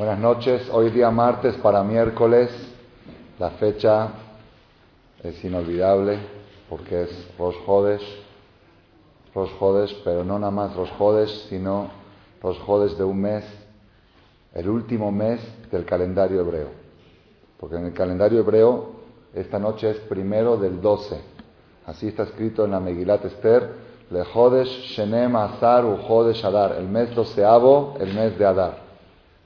[0.00, 2.50] Buenas noches, hoy día martes para miércoles,
[3.38, 4.08] la fecha
[5.22, 6.18] es inolvidable
[6.70, 7.56] porque es Rosh
[9.60, 10.88] Hodesh, pero no nada más Rosh
[11.50, 11.90] sino
[12.42, 13.44] Rosh de un mes,
[14.54, 15.38] el último mes
[15.70, 16.68] del calendario hebreo.
[17.58, 18.92] Porque en el calendario hebreo
[19.34, 21.20] esta noche es primero del 12.
[21.84, 23.68] Así está escrito en la Megilat Esther,
[24.08, 28.89] Le Hodesh Shenem Azar U Hodesh Adar, el mes doceavo, el mes de Adar.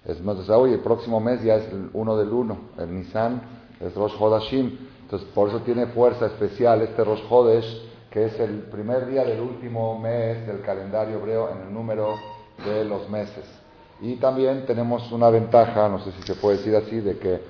[0.06, 3.40] Es mes doceavo y el próximo mes ya es el 1 del 1, el Nisan,
[3.80, 4.78] es Rosh Hodashim.
[5.02, 9.40] Entonces por eso tiene fuerza especial este Rosh Hodesh, que es el primer día del
[9.40, 12.14] último mes del calendario hebreo en el número
[12.64, 13.44] de los meses.
[14.00, 17.40] Y también tenemos una ventaja, no sé si se puede decir así, de que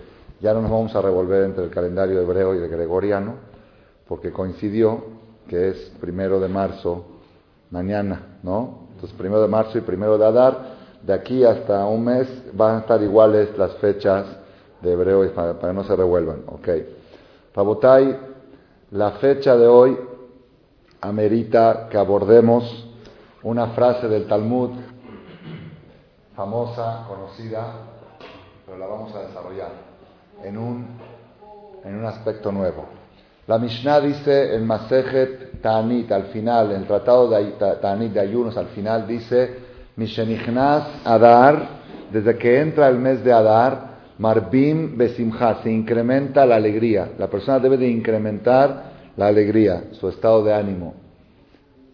[0.41, 3.35] ya no nos vamos a revolver entre el calendario hebreo y el gregoriano,
[4.07, 5.05] porque coincidió
[5.49, 7.05] que es primero de marzo,
[7.71, 8.85] mañana, ¿no?
[8.95, 10.74] Entonces, primero de marzo y primero de Adar,
[11.05, 14.25] de aquí hasta un mes van a estar iguales las fechas
[14.81, 16.69] de hebreo para, que no se revuelvan, ¿ok?
[17.55, 18.19] Rabotai,
[18.93, 19.99] la fecha de hoy
[21.03, 22.89] amerita que abordemos
[23.43, 24.71] una frase del Talmud
[26.35, 27.67] famosa, conocida,
[28.65, 29.71] pero la vamos a desarrollar
[30.43, 30.87] en un,
[31.85, 32.87] en un aspecto nuevo.
[33.47, 38.69] La Mishnah dice en Masejet Ta'anit, al final, el tratado de Ta'anit de ayunos, al
[38.69, 39.64] final dice,
[39.97, 41.69] Mishenichnas Adar,
[42.13, 47.13] desde que entra el mes de Adar, Marbim Besimha, se incrementa la alegría.
[47.19, 50.95] La persona debe de incrementar la alegría, su estado de ánimo,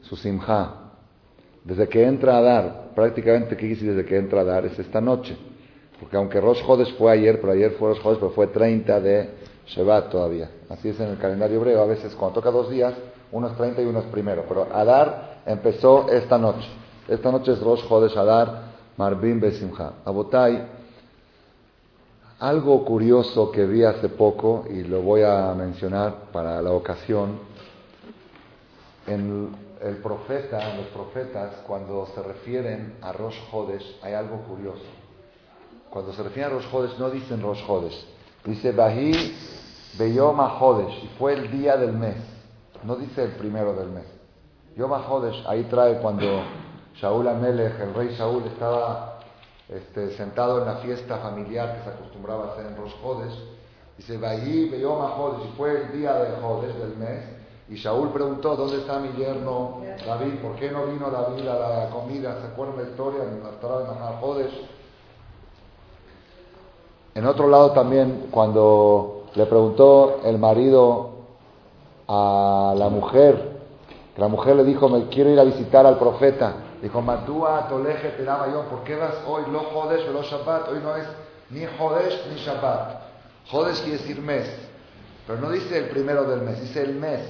[0.03, 0.75] su simha.
[1.65, 4.65] Desde que entra Adar, prácticamente, ¿qué dice desde que entra Adar?
[4.67, 5.37] Es esta noche.
[5.99, 9.31] Porque aunque Rosh Hodesh fue ayer, pero ayer fue Rosh Hodesh, pero fue 30 de
[9.67, 10.51] Shevat todavía.
[10.71, 11.83] Así es en el calendario hebreo.
[11.83, 12.95] A veces cuando toca dos días,
[13.31, 14.45] uno es 30 y uno primero.
[14.49, 16.67] Pero Adar empezó esta noche.
[17.11, 19.95] Esta noche es Rosh Hodesh Adar, Marbim Besimha.
[20.05, 20.65] Abotai,
[22.39, 27.41] algo curioso que vi hace poco, y lo voy a mencionar para la ocasión,
[29.09, 29.49] en
[29.83, 34.87] el profeta, los profetas, cuando se refieren a Rosh Hodesh, hay algo curioso.
[35.91, 38.07] Cuando se refieren a Rosh Hodesh, no dicen Rosh Hodesh.
[38.45, 39.37] Dice Bahí
[39.99, 42.19] Beyom Hodesh, y fue el día del mes.
[42.85, 44.07] No dice el primero del mes.
[44.77, 46.41] Yom Hodesh, ahí trae cuando
[46.95, 49.21] Shaul Amelech, el rey Shaul, estaba
[49.69, 53.39] este, sentado en la fiesta familiar que se acostumbraba a hacer en Rosh Hodesh.
[53.97, 57.25] Dice Bahí Beyom Hodesh, y fue el día de Hodesh, del mes.
[57.69, 60.41] Y Shaul preguntó, ¿dónde está mi yerno David?
[60.43, 62.41] ¿Por qué no vino David a la comida?
[62.41, 64.69] ¿Se acuerdan la historia en la de Hodesh?
[67.15, 71.11] En otro lado también, cuando le preguntó el marido
[72.09, 73.61] a la mujer,
[74.17, 76.55] la mujer le dijo, me quiero ir a visitar al profeta.
[76.83, 79.45] Dijo, Matúa Toleje yo, ¿por qué vas hoy?
[79.51, 80.69] Lo Jodesh lo Shabbat.
[80.69, 81.07] Hoy no es
[81.51, 83.03] ni Jodesh ni Shabbat.
[83.51, 84.49] Jodesh quiere decir mes.
[85.27, 87.21] Pero no dice el primero del mes, dice el mes.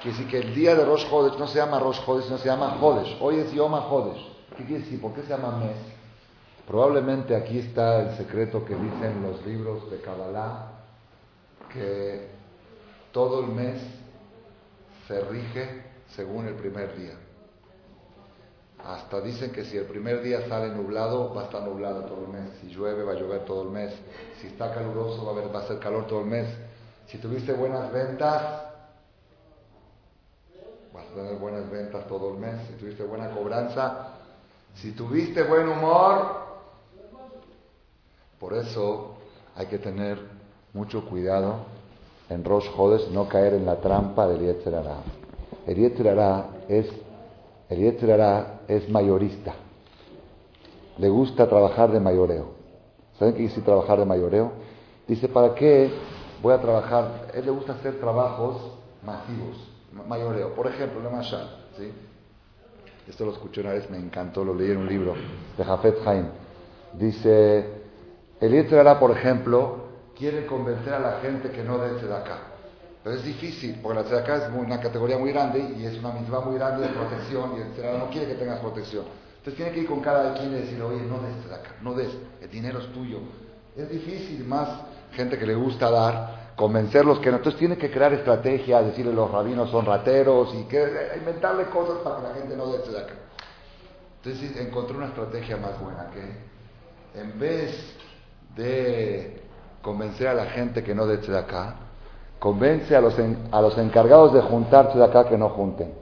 [0.00, 2.46] Quiere decir que el día de Rosh Jodesh no se llama Rosh Jodesh, no se
[2.46, 3.16] llama Jodesh.
[3.20, 4.22] Hoy es Yom Jodesh.
[4.56, 5.00] ¿Qué quiere decir?
[5.00, 5.76] ¿Por qué se llama mes?
[6.66, 10.70] Probablemente aquí está el secreto que dicen los libros de Kabbalah,
[11.72, 12.28] que
[13.10, 13.82] todo el mes
[15.08, 17.14] se rige según el primer día.
[18.84, 22.32] Hasta dicen que si el primer día sale nublado, va a estar nublado todo el
[22.32, 22.50] mes.
[22.60, 23.94] Si llueve, va a llover todo el mes.
[24.40, 26.48] Si está caluroso, va a, ser calor todo el mes.
[27.06, 28.42] Si tuviste buenas ventas,
[30.92, 32.54] vas a tener buenas ventas todo el mes.
[32.66, 34.08] Si tuviste buena cobranza,
[34.74, 36.42] si tuviste buen humor,
[38.40, 39.14] por eso
[39.54, 40.18] hay que tener
[40.72, 41.66] mucho cuidado
[42.28, 44.96] en Rosh Hodes, no caer en la trampa del Yetzer Hará.
[45.66, 46.86] El Yetzer Hará es,
[47.68, 49.54] el Yetzer Hará es mayorista.
[50.98, 52.52] Le gusta trabajar de mayoreo.
[53.18, 54.52] ¿Saben qué dice trabajar de mayoreo?
[55.06, 55.90] Dice, ¿para qué
[56.42, 57.28] voy a trabajar?
[57.34, 58.56] Él le gusta hacer trabajos
[59.04, 59.68] masivos,
[60.08, 60.54] mayoreo.
[60.54, 61.92] Por ejemplo, la Mashal, ¿sí?
[63.08, 65.14] Esto lo escuché una vez, me encantó, lo leí en un libro
[65.56, 66.26] de Jafet Haim.
[66.94, 67.66] Dice,
[68.40, 69.76] el Yetzirah, por ejemplo,
[70.16, 72.51] quiere convencer a la gente que no dé acá.
[73.02, 76.40] Pero es difícil, porque la tzedakah es una categoría muy grande y es una misma
[76.40, 79.04] muy grande de protección y el Yetzirah no quiere que tengas protección.
[79.38, 82.10] Entonces tiene que ir con cada quien y decirle, oye, no des acá, no des,
[82.40, 83.18] el dinero es tuyo.
[83.76, 84.68] Es difícil, más
[85.14, 87.38] gente que le gusta dar, convencerlos que no.
[87.38, 92.16] Entonces tiene que crear estrategias, decirle los rabinos son rateros y que inventarle cosas para
[92.18, 93.14] que la gente no dé acá.
[94.22, 97.96] Entonces encontré una estrategia más buena que en vez
[98.54, 99.42] de
[99.82, 101.76] convencer a la gente que no de acá,
[102.42, 103.14] convence a los,
[103.52, 105.94] a los encargados de juntarse de acá que no junten.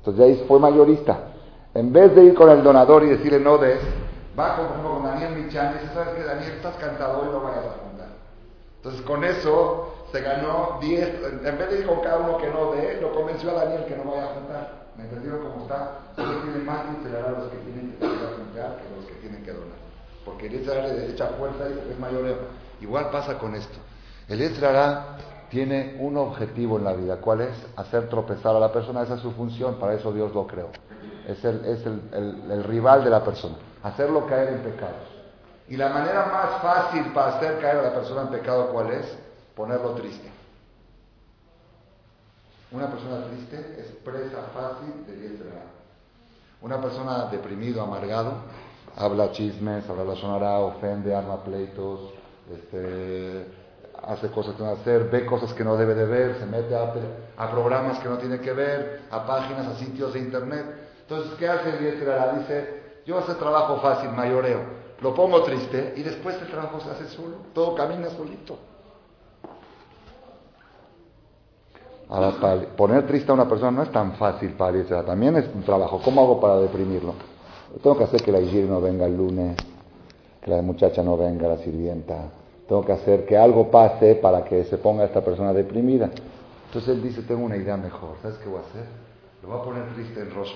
[0.00, 1.18] Entonces ahí fue mayorista.
[1.72, 3.80] En vez de ir con el donador y decirle no des,
[4.38, 6.52] Va, por con Daniel Michan y dice, ¿sabes qué, Daniel?
[6.52, 8.08] Estás cantado, hoy lo vayas a juntar.
[8.76, 11.08] Entonces, con eso se ganó 10,
[11.44, 13.96] en vez de ir con cada uno que no dé, lo convenció a Daniel que
[13.96, 14.82] no vaya a juntar.
[14.96, 16.00] ¿Me entendieron cómo está?
[16.16, 19.52] Solo tiene más que a los que tienen que juntar que los que tienen que
[19.52, 19.78] donar.
[20.24, 22.24] Porque el Yetzirah le echa fuerza y es mayor.
[22.80, 23.78] Igual pasa con esto.
[24.28, 25.16] El Yetzirah
[25.52, 27.18] tiene un objetivo en la vida.
[27.18, 27.54] ¿Cuál es?
[27.76, 29.02] Hacer tropezar a la persona.
[29.02, 29.74] Esa es su función.
[29.74, 30.70] Para eso Dios lo creó.
[31.28, 32.00] Es el, es el,
[32.50, 33.56] el rival de la persona.
[33.82, 35.12] Hacerlo caer en pecados.
[35.68, 39.06] Y la manera más fácil para hacer caer a la persona en pecado, ¿cuál es?
[39.54, 40.30] Ponerlo triste.
[42.70, 45.66] Una persona triste es presa fácil de Yetzirah.
[46.62, 48.36] Una persona deprimido, amargado,
[48.96, 52.00] habla chismes, habla la sonará, ofende, arma pleitos,
[52.50, 53.61] este,
[54.06, 57.50] hace cosas que no hacer, ve cosas que no debe de ver, se mete a,
[57.50, 60.64] programas que no tiene que ver, a páginas, a sitios de internet.
[61.02, 64.60] Entonces, ¿qué hace el Dice, yo hace trabajo fácil, mayoreo,
[65.00, 68.58] lo pongo triste y después el trabajo se hace solo, todo camina solito.
[72.08, 75.62] Ahora, poner triste a una persona no es tan fácil para irse, también es un
[75.62, 76.00] trabajo.
[76.04, 77.14] ¿Cómo hago para deprimirlo?
[77.82, 79.56] Tengo que hacer que la higiene no venga el lunes,
[80.42, 82.41] que la muchacha no venga, la sirvienta.
[82.72, 86.08] Tengo que hacer que algo pase para que se ponga esta persona deprimida.
[86.68, 88.16] Entonces él dice, tengo una idea mejor.
[88.22, 88.86] ¿Sabes qué voy a hacer?
[89.42, 90.54] Lo voy a poner triste en Rosh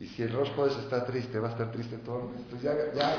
[0.00, 2.38] Y si el Rosh está triste, va a estar triste todo el mes.
[2.38, 3.14] Entonces ya, ya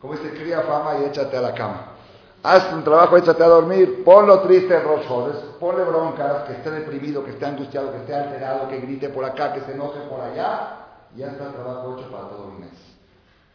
[0.00, 1.96] como dice, cría fama y échate a la cama.
[2.42, 7.22] Haz un trabajo, échate a dormir, ponlo triste en Rosjodes, ponle broncas, que esté deprimido,
[7.22, 10.78] que esté angustiado, que esté alterado, que grite por acá, que se enoje por allá,
[11.14, 12.91] y ya está el trabajo hecho para todo el mes.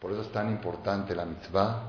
[0.00, 1.82] Por eso es tan importante la mitzvah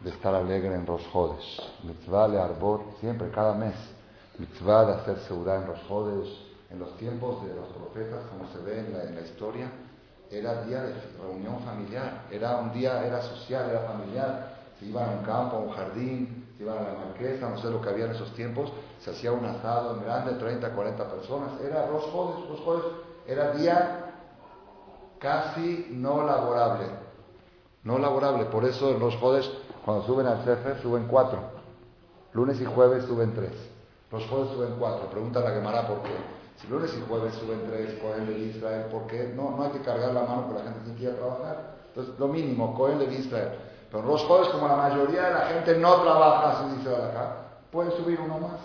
[0.00, 1.44] de estar alegre en Rosjodes.
[1.82, 3.74] Mitzvah le arbot siempre, cada mes.
[4.38, 6.28] Mitzvah de hacer seguridad en Rosjodes.
[6.70, 9.70] En los tiempos de los profetas, como se ve en la, historia,
[10.30, 15.12] era día de reunión familiar, era un día, era social, era familiar se iban a
[15.12, 18.04] un campo, a un jardín, se iban a la marquesa, no sé lo que había
[18.04, 22.48] en esos tiempos, se hacía un asado en grande, 30, 40 personas, era los jueves,
[22.48, 22.84] los jueves,
[23.26, 24.04] era día
[25.18, 26.86] casi no laborable,
[27.84, 29.50] no laborable, por eso los jueves,
[29.84, 31.38] cuando suben al Sefer, suben cuatro,
[32.32, 33.52] lunes y jueves suben tres,
[34.10, 36.38] los jueves suben cuatro, pregunta la quemará por qué.
[36.60, 39.32] Si lunes y jueves suben tres, Cohen de Israel, ¿por qué?
[39.34, 41.74] No, no hay que cargar la mano porque la gente ir a trabajar.
[41.88, 43.52] Entonces, lo mínimo, Cohen de Israel.
[43.90, 47.36] Pero los jueves, como la mayoría de la gente no trabaja, así dice acá,
[47.70, 48.60] pueden subir uno más.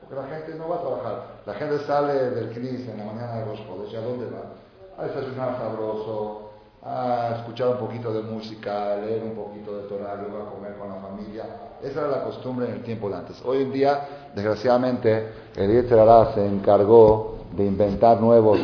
[0.00, 1.26] Porque la gente no va a trabajar.
[1.44, 3.92] La gente sale del CNIS en la mañana de los jueves.
[3.92, 5.02] ¿Y a dónde va?
[5.02, 6.43] A desayunar sabroso,
[6.84, 10.74] a escuchar un poquito de música, a leer un poquito de Torah, luego a comer
[10.76, 11.44] con la familia.
[11.82, 13.42] Esa era la costumbre en el tiempo de antes.
[13.44, 18.58] Hoy en día, desgraciadamente, el Yetzirah se encargó de inventar nuevos,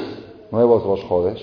[0.50, 1.42] nuevos Rosh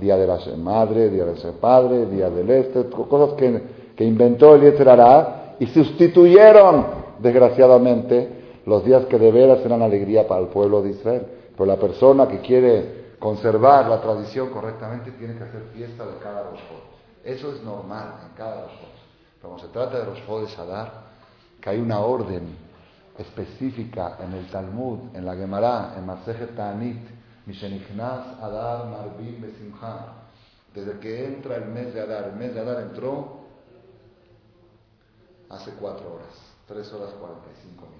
[0.00, 4.60] Día de la Madre, Día del Padre, Día del Este, cosas que que inventó el
[4.60, 6.86] Yetzirah y sustituyeron,
[7.18, 8.28] desgraciadamente,
[8.66, 11.22] los días que de veras eran alegría para el pueblo de Israel.
[11.56, 16.42] Pero la persona que quiere conservar la tradición correctamente tiene que hacer fiesta de cada
[16.50, 16.60] Rosh
[17.24, 18.72] Eso es normal en cada Rosh
[19.40, 21.06] Pero cuando se trata de Rosh Adar,
[21.60, 22.56] que hay una orden
[23.18, 27.02] específica en el Talmud, en la Gemara, en Masejet Ta'anit,
[27.46, 30.06] Mishenichnas Adar Marbim Besimcha.
[30.74, 33.40] Desde que entra el mes de Adar, el mes de Adar entró,
[35.48, 36.34] hace cuatro horas,
[36.66, 37.95] tres horas cuarenta y cinco minutos.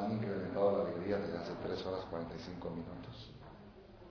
[0.00, 3.30] Han incrementado la alegría desde hace tres horas cuarenta y cinco minutos.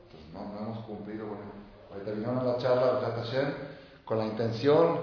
[0.06, 1.28] Entonces no, no hemos cumplido.
[1.28, 1.42] Bueno,
[1.94, 3.00] hoy terminamos la charla
[4.06, 5.00] con la intención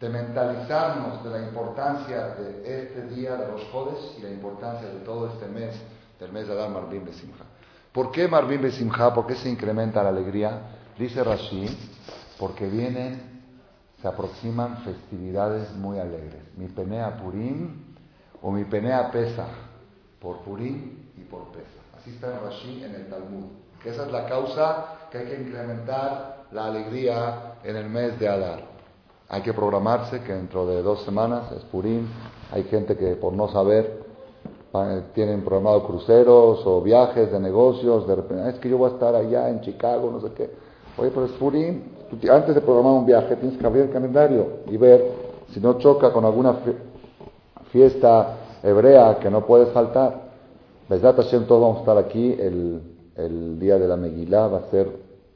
[0.00, 5.00] de mentalizarnos de la importancia de este día de los jodes y la importancia de
[5.00, 5.74] todo este mes,
[6.20, 7.44] del mes de Adán Marvin Besimha.
[7.92, 9.12] ¿Por qué Marvin Besimha?
[9.12, 10.60] ¿Por qué se incrementa la alegría?
[10.96, 11.66] Dice Rashi,
[12.38, 13.38] porque vienen
[14.00, 16.42] se aproximan festividades muy alegres.
[16.56, 17.96] Mi penea Purim
[18.40, 19.48] o mi penea Pesa,
[20.20, 21.80] por Purim y por Pesa.
[21.98, 23.46] Así está en Rashi en el Talmud.
[23.82, 28.28] Que esa es la causa que hay que incrementar la alegría en el mes de
[28.28, 28.60] Adar.
[29.28, 32.06] Hay que programarse que dentro de dos semanas es Purim.
[32.52, 34.06] Hay gente que por no saber
[35.14, 38.06] tienen programado cruceros o viajes de negocios.
[38.06, 40.50] De repente, ah, es que yo voy a estar allá en Chicago, no sé qué.
[40.96, 41.82] Oye, pero es Purim,
[42.30, 45.12] antes de programar un viaje tienes que abrir el calendario y ver
[45.52, 46.56] si no choca con alguna
[47.70, 50.28] fiesta hebrea que no puedes faltar.
[50.88, 52.32] Besat Hashem, todos vamos a estar aquí.
[52.38, 52.80] El,
[53.16, 54.88] el día de la Megilá va a ser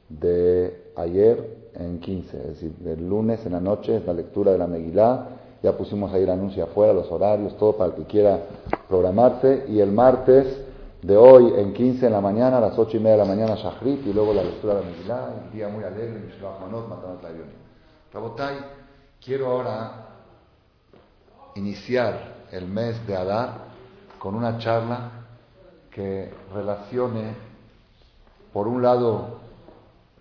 [0.09, 4.57] de ayer en 15, es decir, del lunes en la noche es la lectura de
[4.57, 5.27] la Megilá.
[5.61, 8.39] Ya pusimos ahí el anuncio afuera, los horarios, todo para el que quiera
[8.87, 9.65] programarse.
[9.69, 10.45] Y el martes
[11.01, 13.55] de hoy en 15 en la mañana, a las 8 y media de la mañana,
[13.55, 17.21] Shachrit, y luego la lectura de la Megillah, un día muy alegre, Mishloach Manot, Matanot
[18.13, 18.55] Rabotai,
[19.23, 20.07] quiero ahora
[21.55, 23.65] iniciar el mes de Adar
[24.19, 25.09] con una charla
[25.91, 27.35] que relacione,
[28.53, 29.39] por un lado,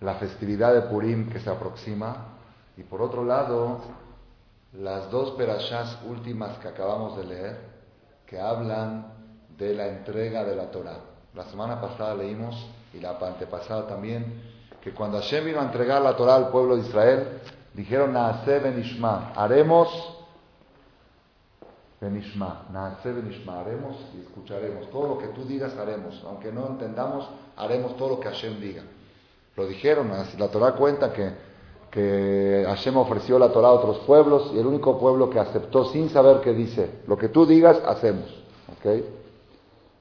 [0.00, 2.28] la festividad de Purim que se aproxima,
[2.76, 3.80] y por otro lado,
[4.72, 7.60] las dos perashas últimas que acabamos de leer,
[8.26, 9.12] que hablan
[9.58, 11.00] de la entrega de la Torah.
[11.34, 14.42] La semana pasada leímos, y la antepasada también,
[14.82, 17.40] que cuando Hashem vino a entregar la Torah al pueblo de Israel,
[17.74, 20.12] dijeron, Naase benishma, haremos
[22.02, 24.90] benishma, Naase benishma, haremos y escucharemos.
[24.90, 28.82] Todo lo que tú digas haremos, aunque no entendamos, haremos todo lo que Hashem diga.
[29.56, 31.30] Lo dijeron, la Torah cuenta que,
[31.90, 36.09] que Hashem ofreció la Torah a otros pueblos y el único pueblo que aceptó sin
[36.09, 38.26] saber qué dice, lo que tú digas, hacemos.
[38.76, 39.09] ¿okay?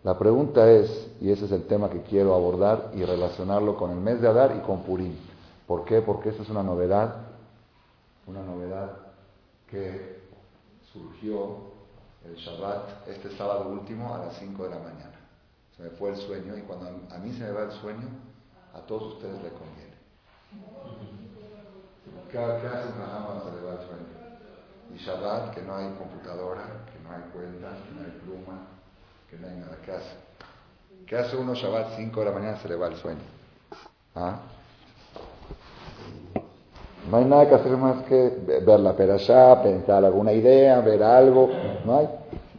[0.03, 3.97] La pregunta es, y ese es el tema que quiero abordar y relacionarlo con el
[3.97, 5.15] mes de Adar y con Purim.
[5.67, 6.01] ¿Por qué?
[6.01, 7.27] Porque esa es una novedad,
[8.25, 8.97] una novedad
[9.69, 10.21] que
[10.91, 11.70] surgió
[12.25, 15.19] el Shabbat, este sábado último, a las 5 de la mañana.
[15.75, 18.07] Se me fue el sueño y cuando a mí se me va el sueño,
[18.73, 19.91] a todos ustedes les conviene.
[22.29, 24.21] ¿Qué, hace un cuando se le va el sueño?
[24.93, 28.67] Y Shabbat, que no hay computadora, que no hay cuentas, que no hay pluma,
[29.29, 29.77] que no hay nada.
[29.83, 30.15] ¿Qué hace?
[31.07, 33.21] ¿Qué hace uno Shabbat 5 de la mañana se le va el sueño?
[34.15, 34.39] ¿Ah?
[37.11, 38.31] No hay nada que hacer más que
[38.65, 41.49] ver la perashá, pensar alguna idea, ver algo.
[41.85, 42.09] No hay.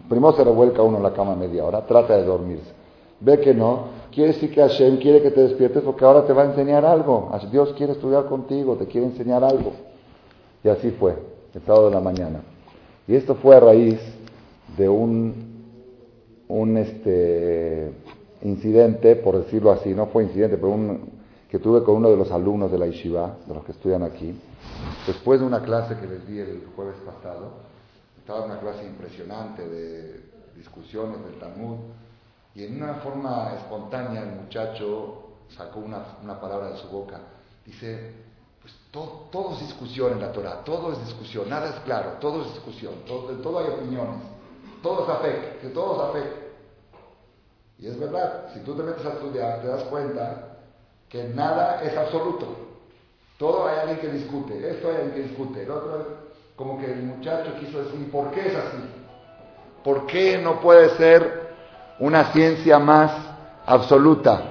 [0.09, 2.71] Primero se revuelca uno en la cama media hora, trata de dormirse.
[3.19, 6.43] Ve que no, quiere decir que Hashem quiere que te despiertes porque ahora te va
[6.43, 7.31] a enseñar algo.
[7.51, 9.73] Dios quiere estudiar contigo, te quiere enseñar algo.
[10.63, 11.17] Y así fue,
[11.55, 12.43] el sábado de la mañana.
[13.09, 14.01] Y esto fue a raíz
[14.77, 15.53] de un
[16.53, 17.93] un este,
[18.43, 21.22] incidente, por decirlo así, no fue incidente, pero un,
[21.53, 24.35] que tuve con uno de los alumnos de la Yeshiva, de los que estudian aquí,
[25.07, 27.51] después de una clase que les di el jueves pasado,
[28.17, 31.77] estaba una clase impresionante de discusiones del Talmud,
[32.55, 37.21] y en una forma espontánea el muchacho sacó una, palabra de su boca.
[37.67, 38.15] Dice,
[38.63, 42.47] pues todo, todo, es discusión en la Torah, todo es discusión, nada es claro, todo
[42.47, 44.23] es discusión, todo, todo hay opiniones,
[44.83, 46.37] todo es afecto, que todo es afecto.
[47.79, 50.49] Y es verdad, si tú te metes a estudiar, te das cuenta
[51.13, 52.47] que nada es absoluto.
[53.39, 56.07] Todo hay alguien que discute, esto hay alguien que discute, el otro
[56.57, 58.79] como que el muchacho quiso decir, ¿por qué es así?
[59.85, 61.53] ¿Por qué no puede ser
[61.99, 63.13] una ciencia más
[63.67, 64.43] absoluta?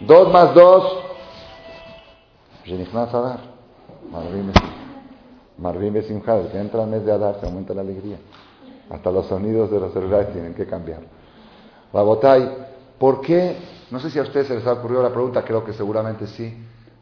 [0.00, 1.04] Dos más dos,
[3.14, 3.40] Adar.
[5.56, 8.18] Marvin Besimhad, que entra el mes de Adar, se aumenta la alegría.
[8.90, 11.00] Hasta los sonidos de los celulares tienen que cambiar.
[11.92, 12.66] Rabotai,
[12.98, 13.73] ¿por qué?
[13.90, 16.56] No sé si a ustedes se les ha ocurrido la pregunta, creo que seguramente sí.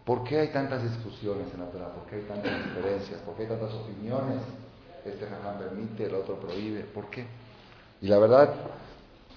[0.05, 1.89] ¿Por qué hay tantas discusiones en la Torah?
[1.89, 3.21] ¿Por qué hay tantas diferencias?
[3.21, 4.43] ¿Por qué hay tantas opiniones?
[5.05, 6.81] Este jajam permite, el otro prohíbe.
[6.83, 7.27] ¿Por qué?
[8.01, 8.53] Y la verdad,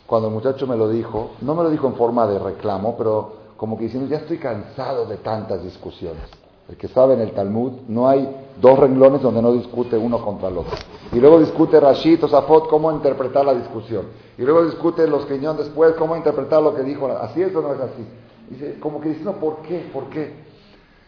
[0.06, 3.38] cuando el muchacho me lo dijo, no me lo dijo en forma de reclamo, pero
[3.58, 6.24] como que diciendo, ya estoy cansado de tantas discusiones.
[6.68, 8.28] El que sabe en el Talmud, no hay
[8.60, 10.76] dos renglones donde no discute uno contra el otro.
[11.12, 14.06] Y luego discute Rashid o Safot cómo interpretar la discusión.
[14.38, 17.08] Y luego discute los Quiñón después cómo interpretar lo que dijo.
[17.08, 18.06] Así es o no es así.
[18.50, 19.90] Dice, como que diciendo, ¿por qué?
[19.92, 20.46] ¿Por qué?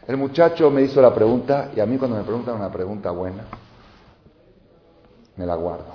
[0.07, 3.43] El muchacho me hizo la pregunta y a mí cuando me preguntan una pregunta buena,
[5.35, 5.85] me la guardo.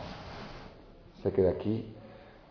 [1.23, 1.95] Sé que de aquí,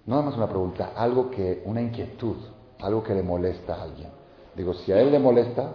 [0.06, 2.38] no nada más una pregunta, algo que, una inquietud,
[2.80, 4.10] algo que le molesta a alguien.
[4.56, 5.72] Digo, si a él le molesta,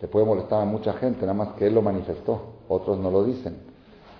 [0.00, 3.24] le puede molestar a mucha gente, nada más que él lo manifestó, otros no lo
[3.24, 3.56] dicen.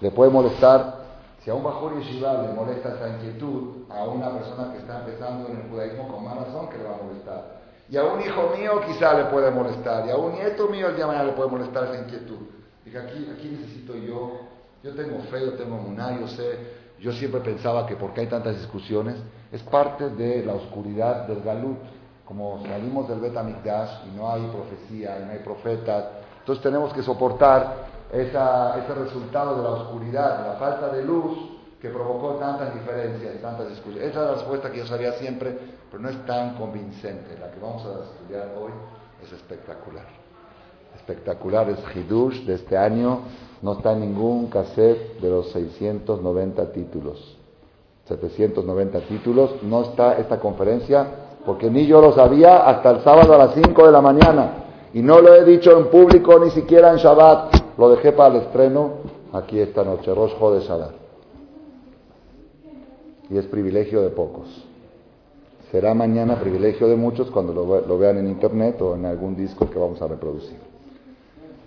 [0.00, 1.02] Le puede molestar,
[1.42, 5.48] si a un Bajor Yeshiva le molesta esa inquietud, a una persona que está empezando
[5.48, 7.62] en el judaísmo con más razón que le va a molestar.
[7.88, 10.96] Y a un hijo mío quizá le puede molestar, y a un nieto mío el
[10.96, 12.38] día de mañana le puede molestar esa inquietud.
[12.84, 14.40] Dije, aquí, aquí necesito yo,
[14.82, 16.58] yo tengo fe, yo tengo muná, yo sé,
[17.00, 19.16] yo siempre pensaba que porque hay tantas discusiones,
[19.50, 21.78] es parte de la oscuridad del galut
[22.24, 26.04] como salimos del Betamikdash y no hay profecía y no hay profetas,
[26.38, 31.36] entonces tenemos que soportar ese resultado de la oscuridad, de la falta de luz
[31.80, 34.10] que provocó tantas diferencias, tantas discusiones.
[34.10, 35.58] Esa es la respuesta que yo sabía siempre,
[35.90, 37.36] pero no es tan convincente.
[37.40, 38.70] La que vamos a estudiar hoy
[39.24, 40.06] es espectacular.
[40.94, 43.20] Espectacular es Hidush de este año,
[43.62, 47.38] no está en ningún cassette de los 690 títulos.
[48.04, 51.06] 790 títulos, no está esta conferencia
[51.44, 54.52] porque ni yo lo sabía hasta el sábado a las 5 de la mañana.
[54.94, 57.61] Y no lo he dicho en público ni siquiera en Shabbat.
[57.82, 58.90] Lo dejé para el estreno
[59.32, 60.92] aquí esta noche, Rosh de Shabbat.
[63.28, 64.46] Y es privilegio de pocos.
[65.72, 69.80] será mañana privilegio de muchos cuando lo, vean en internet o en algún disco que
[69.80, 70.60] vamos a reproducir.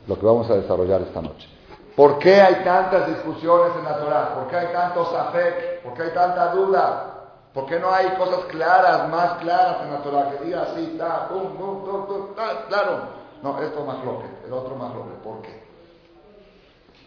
[0.08, 1.50] Lo que vamos a desarrollar esta noche.
[1.98, 4.36] ¿Por qué hay tantas discusiones en la Torah?
[4.36, 5.82] ¿Por qué hay tantos afek?
[5.84, 7.42] ¿Por qué hay tanta duda?
[7.54, 10.32] ¿Por qué no hay cosas claras, más claras en la Torah?
[10.32, 12.28] Que diga así, está, pum, pum, pum,
[12.70, 13.00] claro.
[13.44, 15.12] No, esto más loque, el otro más loque.
[15.22, 15.65] ¿Por qué?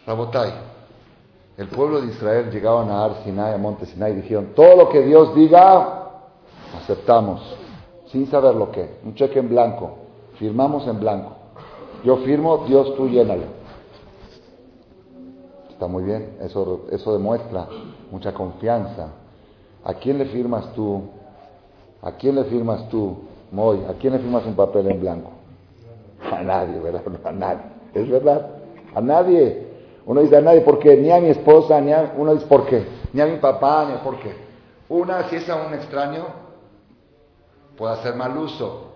[0.09, 0.51] Rabotai,
[1.55, 4.89] el pueblo de Israel llegaban a Ar Sinai, a Monte Sinai, y dijeron, todo lo
[4.89, 6.23] que Dios diga,
[6.81, 7.39] aceptamos,
[8.07, 9.97] sin saber lo que, un cheque en blanco,
[10.39, 11.33] firmamos en blanco.
[12.03, 13.43] Yo firmo, Dios tú llénalo.
[15.69, 17.67] Está muy bien, eso, eso demuestra
[18.09, 19.09] mucha confianza.
[19.83, 21.03] ¿A quién le firmas tú?
[22.01, 23.15] ¿A quién le firmas tú,
[23.51, 23.85] Moy?
[23.87, 25.29] ¿A quién le firmas un papel en blanco?
[26.31, 27.03] A nadie, ¿verdad?
[27.25, 27.61] A nadie.
[27.93, 28.47] Es verdad.
[28.95, 29.68] A nadie.
[30.09, 30.97] Uno dice a nadie, ¿por qué?
[30.97, 32.13] Ni a mi esposa, ni a...
[32.17, 32.83] Uno dice, ¿por qué?
[33.13, 34.33] Ni a mi papá, ni a por qué.
[34.89, 36.25] Una, si es a un extraño,
[37.77, 38.87] puede hacer mal uso.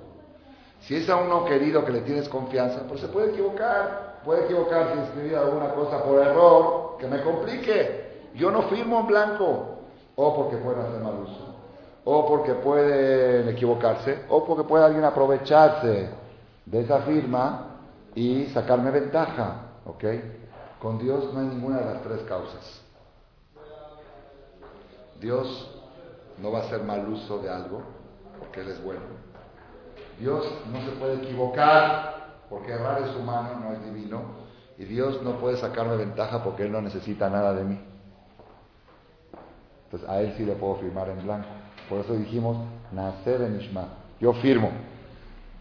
[0.80, 4.22] Si es a uno querido que le tienes confianza, pues se puede equivocar.
[4.26, 8.24] Puede equivocarse y escribir alguna cosa por error que me complique.
[8.34, 9.66] Yo no firmo en blanco.
[10.16, 11.56] O porque pueden hacer mal uso.
[12.06, 14.24] O porque pueden equivocarse.
[14.30, 16.10] O porque puede alguien aprovecharse
[16.66, 17.68] de esa firma
[18.16, 19.74] y sacarme ventaja.
[19.86, 20.06] ¿Ok?
[20.84, 22.82] Con Dios no hay ninguna de las tres causas.
[25.22, 25.80] Dios
[26.42, 27.82] no va a hacer mal uso de algo
[28.38, 29.00] porque Él es bueno.
[30.20, 34.24] Dios no se puede equivocar porque errar es humano, no es divino.
[34.78, 37.80] Y Dios no puede sacarme ventaja porque Él no necesita nada de mí.
[39.86, 41.48] Entonces a Él sí le puedo firmar en blanco.
[41.88, 42.58] Por eso dijimos,
[42.92, 43.88] nacer en Ishma.
[44.20, 44.70] Yo firmo.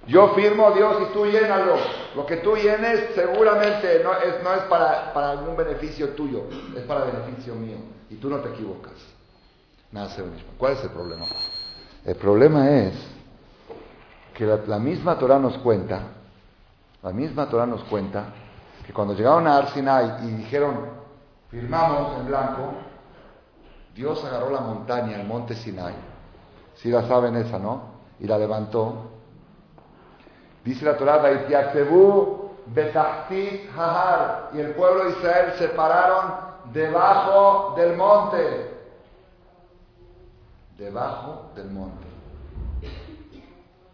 [0.06, 1.76] Yo firmo Dios y tú llénalo.
[2.16, 6.44] Lo que tú llenes seguramente no es, no es para, para algún beneficio tuyo,
[6.76, 7.76] es para beneficio mío.
[8.10, 8.92] Y tú no te equivocas.
[9.92, 10.52] Nada mismo.
[10.58, 11.26] ¿Cuál es el problema?
[12.04, 12.94] El problema es
[14.34, 16.00] que la, misma Torah nos cuenta,
[17.02, 18.24] la misma Torah nos cuenta,
[18.86, 20.80] que cuando llegaron a Arsinai y dijeron,
[21.50, 22.72] firmamos en blanco,
[23.94, 25.94] Dios agarró la montaña, el monte Sinai,
[26.74, 27.92] si la saben esa, ¿no?
[28.18, 29.11] Y la levantó
[30.64, 31.20] Dice la Torah,
[33.76, 36.32] Hahar, y el pueblo de Israel se pararon
[36.72, 38.70] debajo del monte.
[40.78, 42.06] Debajo del monte.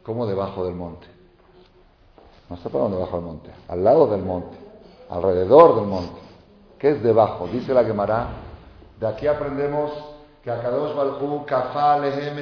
[0.03, 1.07] ¿Cómo debajo del monte?
[2.49, 4.57] No está parando debajo del monte, al lado del monte,
[5.11, 6.21] alrededor del monte.
[6.79, 7.47] ¿Qué es debajo?
[7.49, 8.29] Dice la Gemara.
[9.01, 9.93] De aquí aprendemos
[10.43, 12.37] que a Kadosh Balhu, Kafal, Lehem,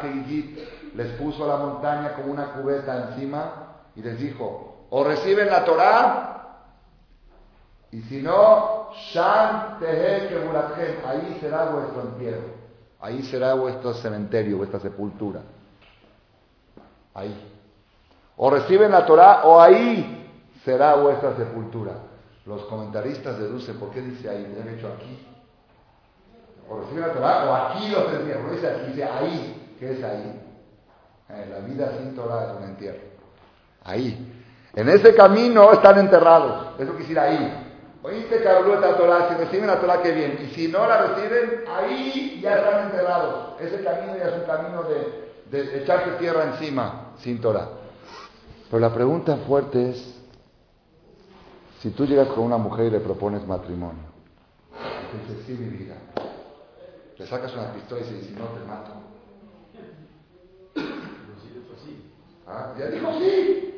[0.00, 3.59] que les puso la montaña como una cubeta encima
[3.96, 6.30] y les dijo, o reciben la Torah,
[7.92, 9.78] y si no, Shan
[11.06, 12.54] ahí será vuestro entierro,
[13.00, 15.42] ahí será vuestro cementerio, vuestra sepultura.
[17.14, 17.34] Ahí.
[18.36, 20.30] O reciben la Torah, o ahí
[20.64, 21.92] será vuestra sepultura.
[22.46, 24.46] Los comentaristas deducen, ¿por qué dice ahí?
[24.54, 25.26] ¿Me han hecho aquí?
[26.68, 28.50] O reciben la Torah, o aquí los entierro.
[28.52, 29.74] Dice dice ahí.
[29.78, 30.40] ¿Qué es ahí?
[31.30, 33.09] Eh, la vida sin Torah es un entierro.
[33.84, 34.42] Ahí.
[34.74, 36.78] En ese camino están enterrados.
[36.78, 37.66] Eso quisiera ahí.
[38.02, 40.38] Oíste esta Torah, si reciben la Torah, qué bien.
[40.42, 43.60] Y si no la reciben, ahí ya están enterrados.
[43.60, 47.68] Ese camino ya es un camino de, de tierra encima sin Torah.
[48.70, 50.18] Pero la pregunta fuerte es,
[51.80, 54.04] si tú llegas con una mujer y le propones matrimonio,
[55.28, 55.96] dices, sí, mi vida,
[57.18, 58.92] le sacas una pistola y dices, si no, te mato.
[62.46, 62.74] ¿Ah?
[62.78, 63.69] Ya dijo sí.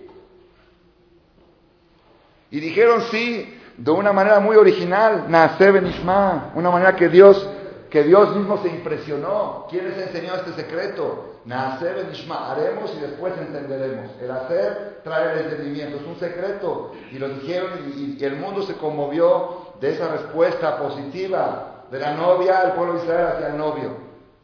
[2.53, 7.49] Y dijeron sí de una manera muy original, Nacer Benishma, una manera que Dios,
[7.88, 9.67] que Dios mismo se impresionó.
[9.71, 11.41] ¿Quién les enseñó este secreto?
[11.47, 14.11] Nacer Benishma, haremos y después entenderemos.
[14.21, 16.93] El hacer trae el entendimiento, es un secreto.
[17.11, 22.65] Y lo dijeron y, el mundo se conmovió de esa respuesta positiva de la novia,
[22.65, 23.97] el pueblo de Israel hacia el novio.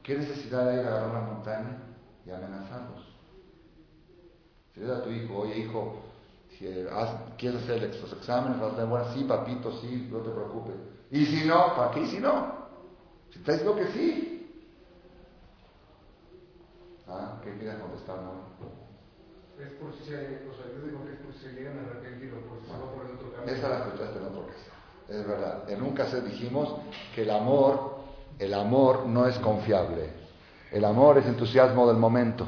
[0.03, 1.77] ¿Qué necesidad hay de agarrar una montaña
[2.25, 3.07] y amenazarlos?
[4.73, 6.09] Si le a tu hijo, oye hijo,
[6.59, 6.64] si
[7.37, 10.75] quieres hacer los exámenes, vas a bueno, sí, papito, sí, no te preocupes.
[11.11, 12.01] Y si no, ¿para qué?
[12.01, 12.53] Y si no,
[13.31, 14.35] si te diciendo que sí.
[17.07, 17.40] ¿Ah?
[17.44, 18.49] ¿Qué quieres contestar, no?
[19.62, 21.83] Es por si se, o sea, yo digo que es por si se llegan a
[21.83, 23.53] arrepentir o por si se va por el otro camino.
[23.53, 24.59] Esa la escuchaste en otro caso.
[25.09, 25.71] Es verdad.
[25.71, 26.75] En un caso dijimos
[27.14, 27.99] que el amor,
[28.38, 30.11] el amor no es confiable.
[30.73, 32.47] El amor es entusiasmo del momento.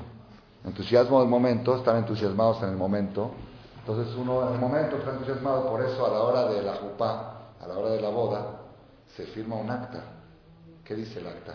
[0.64, 3.33] Entusiasmo del momento, están entusiasmados en el momento
[3.81, 7.38] entonces uno en el momento está entusiasmado, por eso a la hora de la jupá,
[7.61, 8.47] a la hora de la boda,
[9.16, 10.03] se firma un acta.
[10.85, 11.55] ¿Qué dice el acta?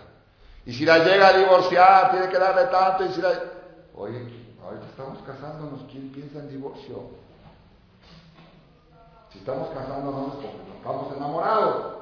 [0.65, 3.05] Y si la llega a divorciar, tiene que darle tanto.
[3.05, 3.29] Y si la...
[3.95, 4.17] Oye,
[4.63, 7.03] ahorita estamos casándonos, ¿quién piensa en divorcio?
[9.31, 11.95] Si estamos casándonos, porque estamos enamorados.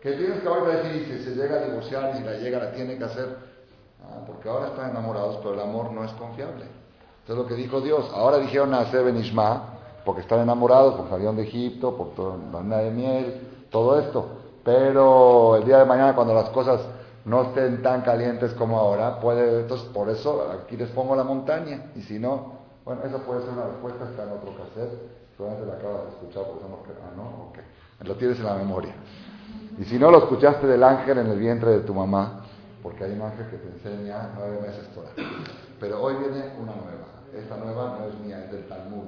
[0.00, 1.18] ¿Qué tienes que ahorita decir?
[1.18, 3.36] Si se llega a divorciar y si la llega, la tiene que hacer.
[4.02, 6.64] Ah, porque ahora están enamorados, pero el amor no es confiable.
[7.26, 9.64] Entonces lo que dijo Dios, ahora dijeron a Seben Ishma,
[10.04, 14.28] porque están enamorados, porque salieron de Egipto, por toda la luna de miel, todo esto.
[14.62, 16.80] Pero el día de mañana, cuando las cosas
[17.24, 21.90] no estén tan calientes como ahora, puede, entonces por eso aquí les pongo la montaña,
[21.96, 22.52] y si no,
[22.84, 24.92] bueno, esa puede ser una respuesta, está en otro cassette,
[25.36, 27.58] solamente la acabas de escuchar, porque no, ah, no, ok,
[28.06, 28.94] lo tienes en la memoria.
[29.80, 32.44] Y si no, lo escuchaste del ángel en el vientre de tu mamá,
[32.84, 35.10] porque hay un ángel que te enseña nueve meses Torah.
[35.80, 37.15] Pero hoy viene una nueva.
[37.34, 39.04] Esta nueva no es mía, es del Talmud.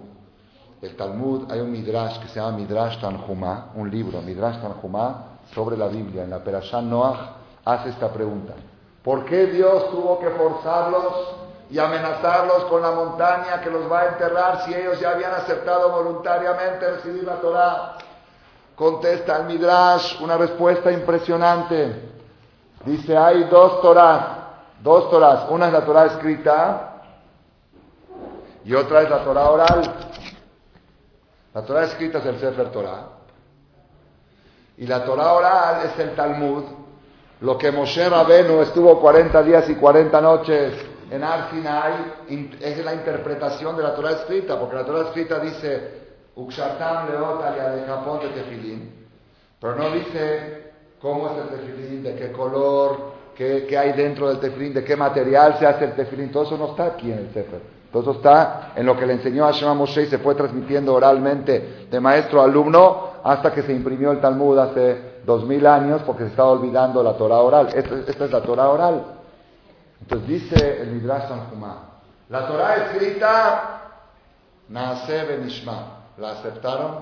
[0.80, 5.76] El Talmud, hay un Midrash que se llama Midrash Tanjumá, un libro, Midrash Tanjumá, sobre
[5.76, 6.24] la Biblia.
[6.24, 7.18] En la Perashá Noach
[7.64, 8.54] hace esta pregunta.
[9.02, 11.36] ¿Por qué Dios tuvo que forzarlos
[11.70, 15.90] y amenazarlos con la montaña que los va a enterrar si ellos ya habían aceptado
[15.90, 17.98] voluntariamente recibir la Torah?
[18.76, 22.10] Contesta el Midrash una respuesta impresionante.
[22.84, 24.26] Dice, hay dos Torahs,
[24.82, 25.50] dos Torahs.
[25.50, 26.97] Una es la Torah escrita
[28.68, 29.94] y otra es la Torah oral.
[31.54, 33.06] La Torah escrita es el Sefer Torah.
[34.76, 36.64] Y la Torah oral es el Talmud.
[37.40, 40.74] Lo que Moshe Rabenu estuvo 40 días y 40 noches
[41.10, 41.48] en Ar
[42.60, 46.02] es la interpretación de la Torah escrita, porque la Torah escrita dice
[46.36, 49.06] Ukshatam leotalia de Japón de tefilín,
[49.58, 54.40] pero no dice cómo es el tefilín, de qué color, qué, qué, hay dentro del
[54.40, 57.32] tefilín, de qué material se hace el tefilín, todo eso no está aquí en el
[57.32, 57.77] Sefer.
[57.92, 61.86] Eso está en lo que le enseñó a Shema Moshe y se fue transmitiendo oralmente
[61.90, 66.24] de maestro a alumno hasta que se imprimió el Talmud hace dos mil años porque
[66.24, 67.68] se estaba olvidando la Torah oral.
[67.74, 69.04] Esta, es la Torah oral.
[70.02, 73.80] Entonces dice el Midrash Tanjumá, la Torah escrita,
[74.68, 76.98] Naase Benishma, la aceptaron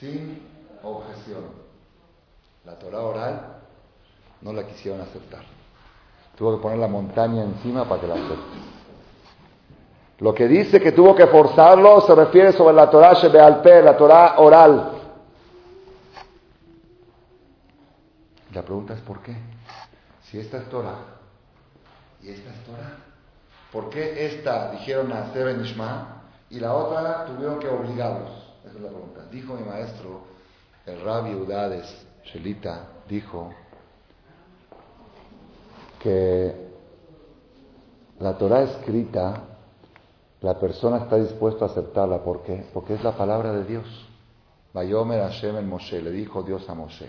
[0.00, 0.42] sin
[0.82, 1.44] objeción.
[2.64, 3.40] La Torah oral
[4.42, 5.42] no la quisieron aceptar.
[6.36, 8.73] Tuvo que poner la montaña encima para que la acepten.
[10.24, 14.36] Lo que dice que tuvo que forzarlo se refiere sobre la Torah Shebealpe, la Torah
[14.38, 14.92] oral.
[18.54, 19.36] La pregunta es ¿por qué?
[20.22, 20.96] Si esta es Torah
[22.22, 22.96] y esta es Torah,
[23.70, 28.30] ¿por qué esta dijeron a Seben Ishma y la otra tuvieron que obligarlos?
[28.64, 29.26] Esa es la pregunta.
[29.30, 30.22] Dijo mi maestro,
[30.86, 33.52] el Rabbi Udades Shelita, dijo
[35.98, 36.66] que
[38.20, 39.50] la Torah escrita
[40.44, 42.22] la persona está dispuesta a aceptarla.
[42.22, 42.66] ¿Por qué?
[42.74, 43.86] Porque es la palabra de Dios.
[44.74, 47.08] Vayomer Hashem en Moshe, le dijo Dios a Moshe.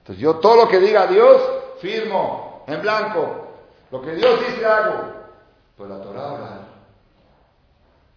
[0.00, 1.40] Entonces yo todo lo que diga Dios,
[1.80, 3.46] firmo, en blanco.
[3.90, 5.02] Lo que Dios dice hago.
[5.78, 6.68] Pues la Torah oral.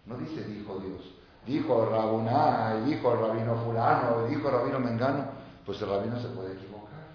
[0.04, 1.00] No dice dijo Dios.
[1.46, 5.24] Dijo Rabuná, dijo el rabino fulano, dijo el rabino mengano.
[5.64, 7.06] Pues el rabino se puede equivocar.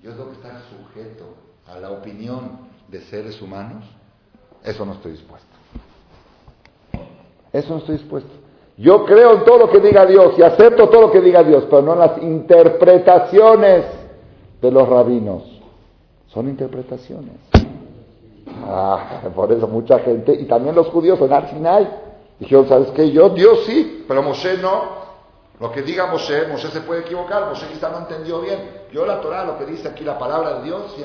[0.00, 1.34] Yo tengo que estar sujeto
[1.66, 3.84] a la opinión de seres humanos.
[4.64, 5.51] Eso no estoy dispuesto.
[7.52, 8.30] Eso no estoy dispuesto.
[8.76, 11.64] Yo creo en todo lo que diga Dios y acepto todo lo que diga Dios,
[11.68, 13.84] pero no en las interpretaciones
[14.60, 15.42] de los rabinos.
[16.28, 17.34] Son interpretaciones.
[18.64, 21.88] Ah, por eso mucha gente, y también los judíos en Arsinai,
[22.38, 23.10] dijeron, ¿sabes qué?
[23.10, 25.02] Yo, Dios sí, pero Moshe no.
[25.60, 28.58] Lo que diga Moshe, Moshe se puede equivocar, Moshe quizá no entendió bien.
[28.92, 31.04] Yo la Torah, lo que dice aquí la palabra de Dios, 100%.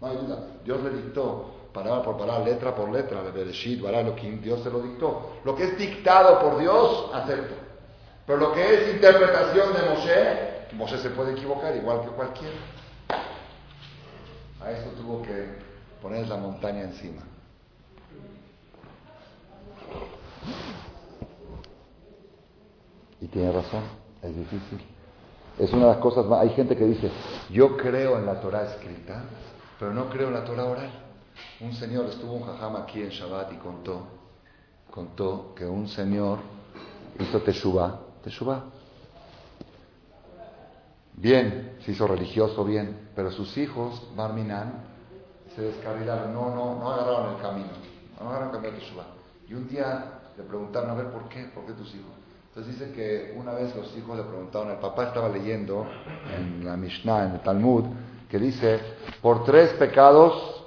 [0.00, 0.38] No hay duda.
[0.64, 1.46] Dios le dictó
[1.82, 5.32] palabra por palabra, letra por letra, lo que Dios se lo dictó.
[5.44, 7.54] Lo que es dictado por Dios, acepto.
[8.26, 12.56] Pero lo que es interpretación de Moshe, Moshe se puede equivocar igual que cualquiera.
[14.60, 15.46] A eso tuvo que
[16.02, 17.22] poner la montaña encima.
[23.20, 23.82] Y tiene razón,
[24.22, 24.84] es difícil.
[25.58, 26.40] Es una de las cosas más.
[26.40, 27.10] Hay gente que dice,
[27.50, 29.22] yo creo en la Torah escrita,
[29.78, 31.07] pero no creo en la Torah oral.
[31.60, 34.06] Un señor estuvo un jajam aquí en Shabbat y contó,
[34.90, 36.38] contó que un señor
[37.18, 38.64] hizo teshuva, teshuva.
[41.14, 44.84] Bien, se hizo religioso bien, pero sus hijos, Barminan,
[45.56, 47.70] se descarrilaron, no, no, no agarraron el camino,
[48.20, 49.04] no agarraron el camino de teshuva.
[49.48, 51.46] Y un día le preguntaron, a ver, ¿por qué?
[51.46, 52.12] ¿Por qué tus hijos?
[52.48, 55.86] Entonces dice que una vez los hijos le preguntaron, el papá estaba leyendo
[56.36, 57.84] en la Mishnah, en el Talmud,
[58.28, 58.80] que dice,
[59.20, 60.57] por tres pecados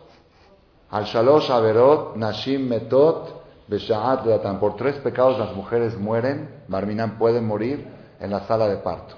[0.92, 4.60] al Shalosh Averot, Nashim Metot, Beshaat Datan.
[4.60, 7.88] Por tres pecados las mujeres mueren, Marminan pueden morir
[8.20, 9.16] en la sala de parto.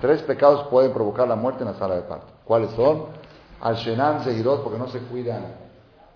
[0.00, 2.32] Tres pecados pueden provocar la muerte en la sala de parto.
[2.44, 3.06] ¿Cuáles son?
[3.60, 5.42] Al Shenan Zehirot, porque no se cuidan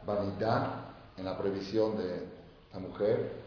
[0.06, 0.66] vanidad
[1.16, 2.26] en la previsión de
[2.72, 3.44] la mujer.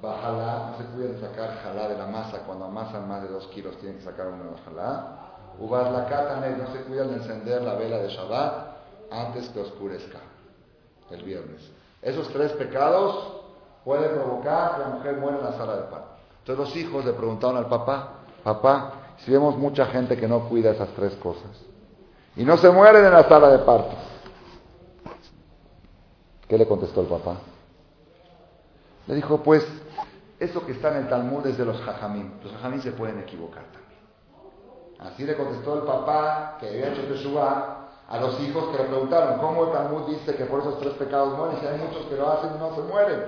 [0.00, 2.38] Bajalá, no se cuidan de sacar jalá de la masa.
[2.46, 5.16] Cuando amasan más de dos kilos tienen que sacar una jalá.
[5.58, 8.69] Ubar la no se cuidan de encender la vela de Shabbat
[9.10, 10.18] antes que oscurezca
[11.10, 11.70] el viernes.
[12.02, 13.40] Esos tres pecados
[13.84, 16.10] pueden provocar que la mujer muera en la sala de parto.
[16.40, 20.70] Entonces los hijos le preguntaron al papá, papá, si vemos mucha gente que no cuida
[20.70, 21.50] esas tres cosas
[22.36, 23.96] y no se mueren en la sala de parto,
[26.48, 27.36] ¿qué le contestó el papá?
[29.06, 29.66] Le dijo, pues,
[30.38, 32.32] eso que está en el Talmud es de los jajamín.
[32.42, 34.00] Los jajamín se pueden equivocar también.
[35.00, 37.79] Así le contestó el papá que había hecho Teshuvah
[38.10, 41.38] a los hijos que le preguntaron, ¿cómo el Talmud dice que por esos tres pecados
[41.38, 41.58] mueren?
[41.64, 43.22] Hay muchos que lo hacen y no se mueren.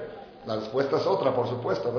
[0.45, 1.93] La respuesta es otra, por supuesto.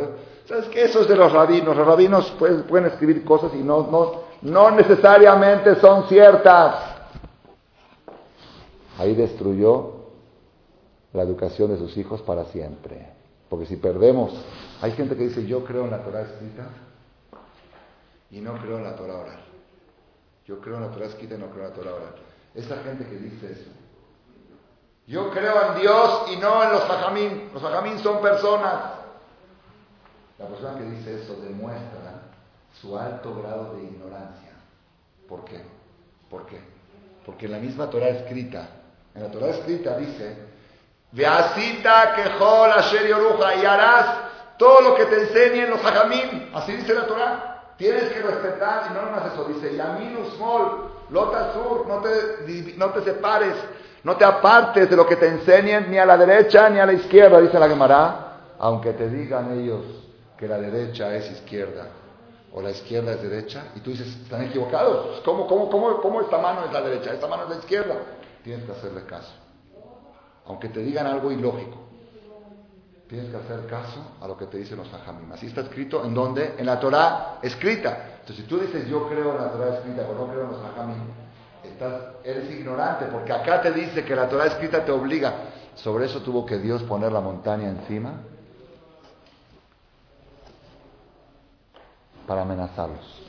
[0.46, 0.84] ¿Sabes qué?
[0.84, 1.78] Eso es de los rabinos.
[1.78, 6.76] Los rabinos pueden, pueden escribir cosas y no, no, no necesariamente son ciertas.
[9.00, 9.94] Ahí destruyó
[11.14, 13.08] la educación de sus hijos para siempre.
[13.48, 14.34] Porque si perdemos,
[14.82, 16.68] hay gente que dice, yo creo en la Torah escrita
[18.30, 19.40] y no creo en la Torah oral.
[20.46, 22.33] Yo creo en la Torah escrita y no creo en la Torah oral.
[22.56, 23.72] Esa gente que dice eso.
[25.08, 27.50] Yo creo en Dios y no en los fajamín.
[27.54, 28.94] Los fajamín son personas.
[30.38, 32.24] La persona que dice eso demuestra
[32.80, 34.52] su alto grado de ignorancia.
[35.28, 35.62] ¿Por qué?
[36.30, 36.60] ¿Por qué?
[37.26, 38.68] Porque en la misma Torah escrita,
[39.16, 40.38] en la Torah escrita dice,
[41.12, 44.18] Veasita quejol asher y harás
[44.58, 46.50] todo lo que te enseñen los fajamín.
[46.54, 47.74] Así dice la Torah.
[47.78, 52.90] Tienes que respetar, y no más eso, dice, Yaminus Mol, Lota Sur, no te, no
[52.90, 53.54] te separes,
[54.04, 56.94] no te apartes de lo que te enseñen ni a la derecha ni a la
[56.94, 59.86] izquierda, dice la Gemara, aunque te digan ellos
[60.36, 61.88] que la derecha es izquierda
[62.52, 66.40] o la izquierda es derecha, y tú dices, están equivocados, ¿cómo, cómo, cómo, cómo esta
[66.40, 67.96] mano es la derecha, esta mano es la izquierda?
[68.44, 69.34] Tienes que hacerle caso,
[70.48, 71.78] aunque te digan algo ilógico.
[73.08, 75.32] Tienes que hacer caso a lo que te dicen los hajamim.
[75.32, 76.56] Así está escrito en donde?
[76.58, 78.13] En la Torah escrita.
[78.24, 80.64] Entonces, si tú dices yo creo en la Torah escrita, pero no creo en los
[80.64, 80.96] hajamim,
[81.62, 85.34] estás, eres ignorante, porque acá te dice que la Torah escrita te obliga.
[85.76, 88.22] Sobre eso tuvo que Dios poner la montaña encima
[92.26, 93.22] para amenazarlos.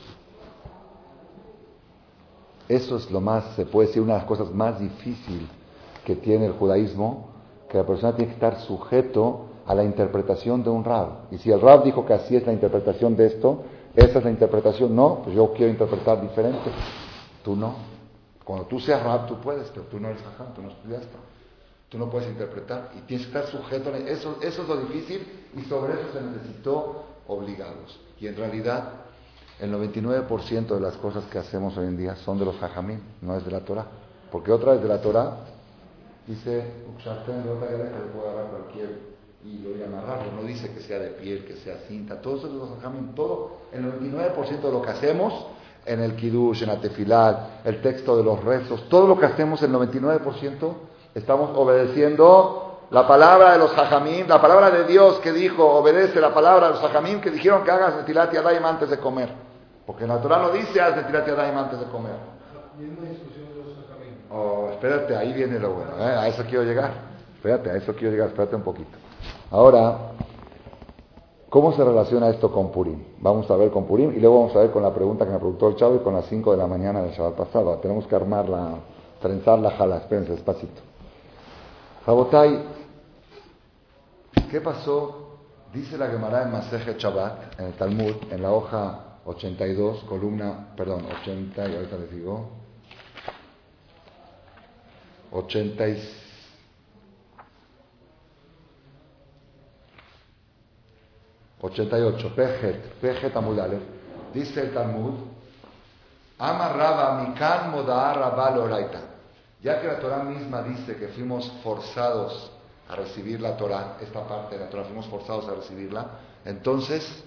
[2.69, 5.49] Eso es lo más, se puede decir, una de las cosas más difíciles
[6.05, 7.31] que tiene el judaísmo,
[7.69, 11.09] que la persona tiene que estar sujeto a la interpretación de un rab.
[11.31, 13.63] Y si el rab dijo que así es la interpretación de esto,
[13.95, 16.69] esa es la interpretación, no, pues yo quiero interpretar diferente.
[17.43, 17.75] Tú no.
[18.43, 21.15] Cuando tú seas rab, tú puedes, pero tú no eres ajá, tú no estudiaste.
[21.89, 24.37] Tú no puedes interpretar y tienes que estar sujeto a eso.
[24.41, 27.99] Eso es lo difícil y sobre eso se necesitó obligados.
[28.19, 28.89] Y en realidad,
[29.59, 33.37] el 99% de las cosas que hacemos hoy en día son de los jajamín, no
[33.37, 33.85] es de la Torah.
[34.31, 35.37] Porque otra vez de la Torah
[36.27, 39.14] dice, de otra que le puede agarrar cualquier
[39.45, 40.31] y lo amarrarlo.
[40.31, 42.19] No dice que sea de piel, que sea cinta.
[42.21, 45.47] Todo eso los todo, el 99% de lo que hacemos
[45.85, 49.61] en el Kiddush, en la Tefilat, el texto de los rezos, todo lo que hacemos,
[49.61, 50.73] el 99%
[51.13, 56.33] estamos obedeciendo la palabra de los hajamim, la palabra de Dios que dijo, obedece la
[56.33, 59.29] palabra de los hajamim que dijeron que hagas Netilat y Adaim antes de comer.
[59.85, 62.15] Porque natural no dice haz Netilat y Adaim antes de comer.
[64.31, 66.15] Oh, espérate, ahí viene lo bueno, ¿eh?
[66.15, 66.91] a eso quiero llegar.
[67.35, 68.97] Espérate, a eso quiero llegar, espérate un poquito.
[69.51, 70.11] Ahora,
[71.49, 73.03] ¿cómo se relaciona esto con Purim?
[73.19, 75.37] Vamos a ver con Purim y luego vamos a ver con la pregunta que me
[75.37, 77.75] preguntó el chavo y con las 5 de la mañana del Shabbat pasado.
[77.77, 78.75] Tenemos que armar la,
[79.21, 80.81] trenzar la jala, espérense despacito.
[82.05, 82.63] Rabotai,
[84.49, 85.21] ¿qué pasó?
[85.73, 91.03] Dice la Gemara en Maseje Shabbat, en el Talmud, en la hoja 82, columna, perdón,
[91.21, 92.49] 80, y ahorita les digo,
[95.31, 96.24] 86.
[101.65, 103.79] 88, Pejet, Pejet Amudale,
[104.33, 105.13] dice el Talmud,
[106.37, 108.99] Amarraba Mikan Oraita.
[109.61, 112.51] Ya que la Torah misma dice que fuimos forzados
[112.87, 116.05] a recibir la Torah, esta parte de la Torah, fuimos forzados a recibirla,
[116.43, 117.23] entonces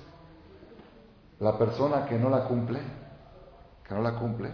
[1.41, 2.79] la persona que no la cumple,
[3.87, 4.51] que no la cumple,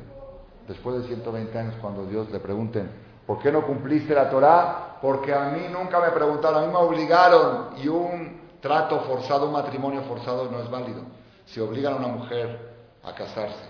[0.67, 2.91] después de 120 años, cuando Dios le pregunten,
[3.27, 4.99] ¿por qué no cumpliste la Torah?
[5.03, 8.34] Porque a mí nunca me preguntaron, a mí me obligaron y un
[8.65, 11.03] trato forzado, matrimonio forzado no es válido.
[11.45, 12.73] Si obligan a una mujer
[13.05, 13.63] a casarse,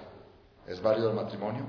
[0.68, 1.64] ¿es válido el matrimonio?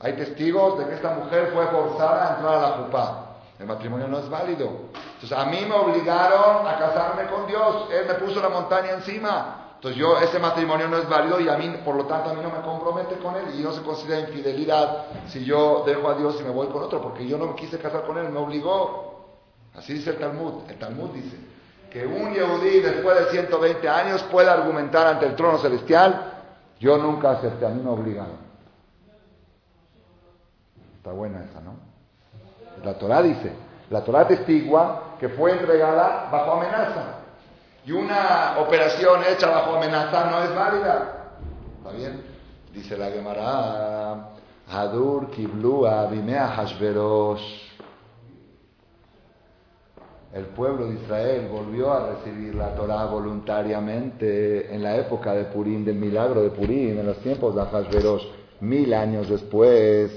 [0.00, 3.24] Hay testigos de que esta mujer fue forzada a entrar a la jupá.
[3.58, 4.68] El matrimonio no es válido.
[5.14, 7.88] Entonces a mí me obligaron a casarme con Dios.
[7.90, 9.76] Él me puso la montaña encima.
[9.76, 12.40] Entonces yo, ese matrimonio no es válido y a mí, por lo tanto, a mí
[12.42, 16.36] no me compromete con él y no se considera infidelidad si yo dejo a Dios
[16.38, 19.24] y me voy con otro, porque yo no me quise casar con él, me obligó.
[19.74, 20.68] Así dice el Talmud.
[20.68, 21.57] El Talmud dice
[21.90, 26.32] que un Yehudí después de 120 años puede argumentar ante el trono celestial,
[26.78, 28.36] yo nunca acepté, a mí me obligaron.
[30.96, 31.76] Está buena esa, ¿no?
[32.84, 33.52] La Torah dice,
[33.90, 37.14] la Torah testigua que fue entregada bajo amenaza.
[37.84, 41.30] Y una operación hecha bajo amenaza no es válida.
[41.78, 42.22] ¿Está bien?
[42.72, 44.28] Dice la Gemara,
[44.70, 47.67] Hadur Kiblua Bimea Hashverosh.
[50.32, 55.86] El pueblo de Israel volvió a recibir la Torah voluntariamente en la época de Purim,
[55.86, 58.24] del milagro de Purim, en los tiempos de Hashverosh,
[58.60, 60.10] mil años después,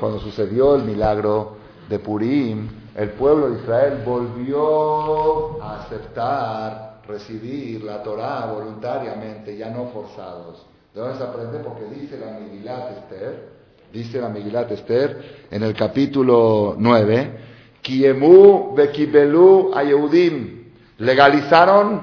[0.00, 1.56] cuando sucedió el milagro
[1.90, 9.88] de Purim, el pueblo de Israel volvió a aceptar, recibir la Torah voluntariamente, ya no
[9.88, 10.64] forzados.
[10.94, 11.58] ¿De dónde aprende?
[11.58, 13.48] Porque dice la Megilat Esther,
[13.92, 17.47] dice la Megilat Esther en el capítulo 9,
[17.82, 22.02] Kiemu bekibelu a Yehudim, legalizaron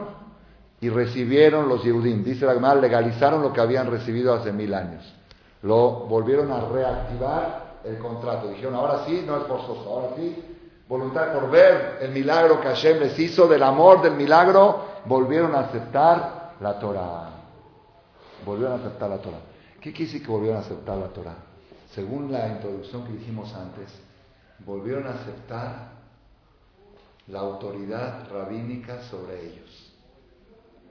[0.82, 2.24] y recibieron los Yehudim.
[2.24, 5.14] Dice la Gemara, legalizaron lo que habían recibido hace mil años.
[5.62, 8.50] Lo volvieron a reactivar el contrato.
[8.50, 10.36] Dijeron, ahora sí, no es forzoso, ahora sí
[10.88, 15.62] voluntad por ver el milagro que Hashem les hizo, del amor del milagro, volvieron a
[15.62, 17.30] aceptar la Torah.
[18.46, 19.40] Volvieron a aceptar la Torah.
[19.82, 21.36] ¿Qué quiere que volvieron a aceptar la Torah?
[21.94, 23.90] Según la introducción que dijimos antes,
[24.60, 25.96] volvieron a aceptar
[27.28, 29.96] la autoridad rabínica sobre ellos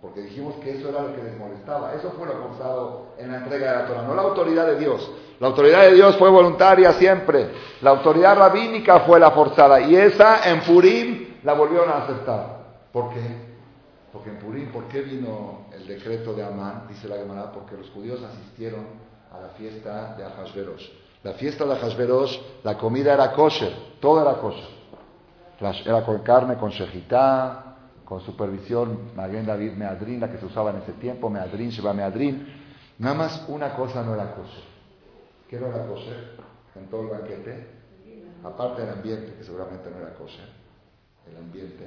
[0.05, 1.95] porque dijimos que eso era lo que les molestaba.
[1.95, 5.11] Eso fue lo forzado en la entrega de la Torah, no la autoridad de Dios.
[5.41, 7.49] La autoridad de Dios fue voluntaria siempre.
[7.81, 9.81] La autoridad rabínica fue la forzada.
[9.81, 12.65] Y esa en Purim la volvieron a aceptar.
[12.93, 13.23] ¿Por qué?
[14.13, 16.85] Porque en Purim, ¿por qué vino el decreto de Amán?
[16.87, 18.85] Dice la Gemara, porque los judíos asistieron
[19.33, 20.87] a la fiesta de Ahasverosh.
[21.25, 24.75] La fiesta de Ahasverosh, la comida era kosher, todo era kosher.
[25.87, 30.83] Era con carne, con shejitá, con supervisión Maguen David Meadrin, la que se usaba en
[30.83, 32.47] ese tiempo, Meadrin, Sheba Meadrin.
[32.99, 34.65] Nada más una cosa no era kosher.
[35.49, 36.37] ¿Qué no era kosher
[36.75, 37.69] en todo el banquete?
[38.45, 40.49] Aparte del ambiente, que seguramente no era kosher,
[41.31, 41.87] el ambiente,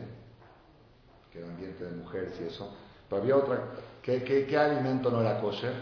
[1.32, 2.76] que era ambiente de mujeres y eso.
[3.08, 3.60] Pero había otra.
[4.02, 5.74] ¿Qué, qué, alimento no era kosher?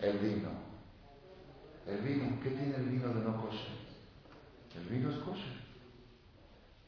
[0.00, 0.63] El vino.
[1.86, 2.24] El vino.
[2.42, 3.74] ¿Qué tiene el vino de no kosher?
[4.76, 5.64] El vino es kosher.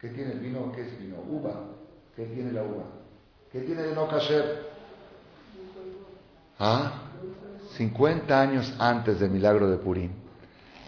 [0.01, 0.73] ¿Qué tiene el vino?
[0.73, 1.17] ¿Qué es vino?
[1.29, 1.53] Uva.
[2.15, 2.85] ¿Qué tiene la uva?
[3.53, 4.67] ¿Qué tiene de no kasher?
[6.59, 7.03] ¿Ah?
[7.77, 10.11] 50 años antes del milagro de Purim,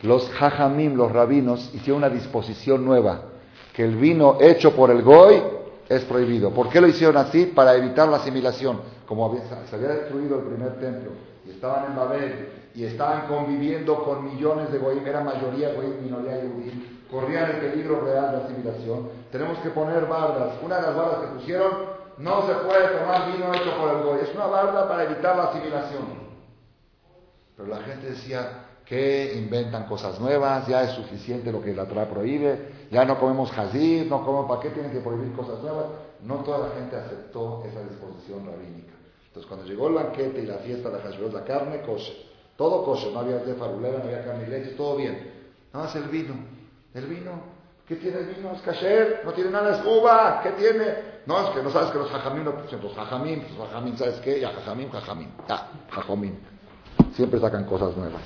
[0.02, 3.22] los hajamim, los rabinos, hicieron una disposición nueva,
[3.74, 5.42] que el vino hecho por el goy
[5.88, 6.52] es prohibido.
[6.52, 7.46] ¿Por qué lo hicieron así?
[7.46, 8.80] Para evitar la asimilación.
[9.06, 9.34] Como
[9.68, 11.12] se había destruido el primer templo
[11.46, 16.40] y estaban en Babel y estaban conviviendo con millones de goyim, era mayoría goyim, minoría
[16.40, 16.72] judía
[17.10, 20.54] corrían el peligro real de asimilación, tenemos que poner bardas.
[20.62, 21.70] Una de las bardas que pusieron,
[22.18, 24.20] no se puede tomar vino hecho por el goy.
[24.22, 26.28] Es una barda para evitar la asimilación.
[27.56, 32.08] Pero la gente decía que inventan cosas nuevas, ya es suficiente lo que la Torah
[32.08, 35.86] prohíbe, ya no comemos jazir, no comemos, ¿para qué tienen que prohibir cosas nuevas?
[36.22, 38.94] No toda la gente aceptó esa disposición rabínica.
[39.26, 42.27] Entonces cuando llegó el banquete y la fiesta de Hashverosh, la carne kosher,
[42.58, 45.30] todo kosher, no había de farulera, no había leche, todo bien.
[45.72, 46.34] Nada más el vino.
[46.92, 47.30] El vino,
[47.86, 48.52] ¿qué tiene el vino?
[48.52, 50.84] Es kasher, no tiene nada, es uva, ¿qué tiene?
[51.24, 54.40] No, es que no sabes que los jajamín no los jajamín, los jajamín, ¿sabes qué?
[54.40, 56.38] Ya, jajamín, jajamín, ya, jajamín.
[57.14, 58.22] Siempre sacan cosas nuevas.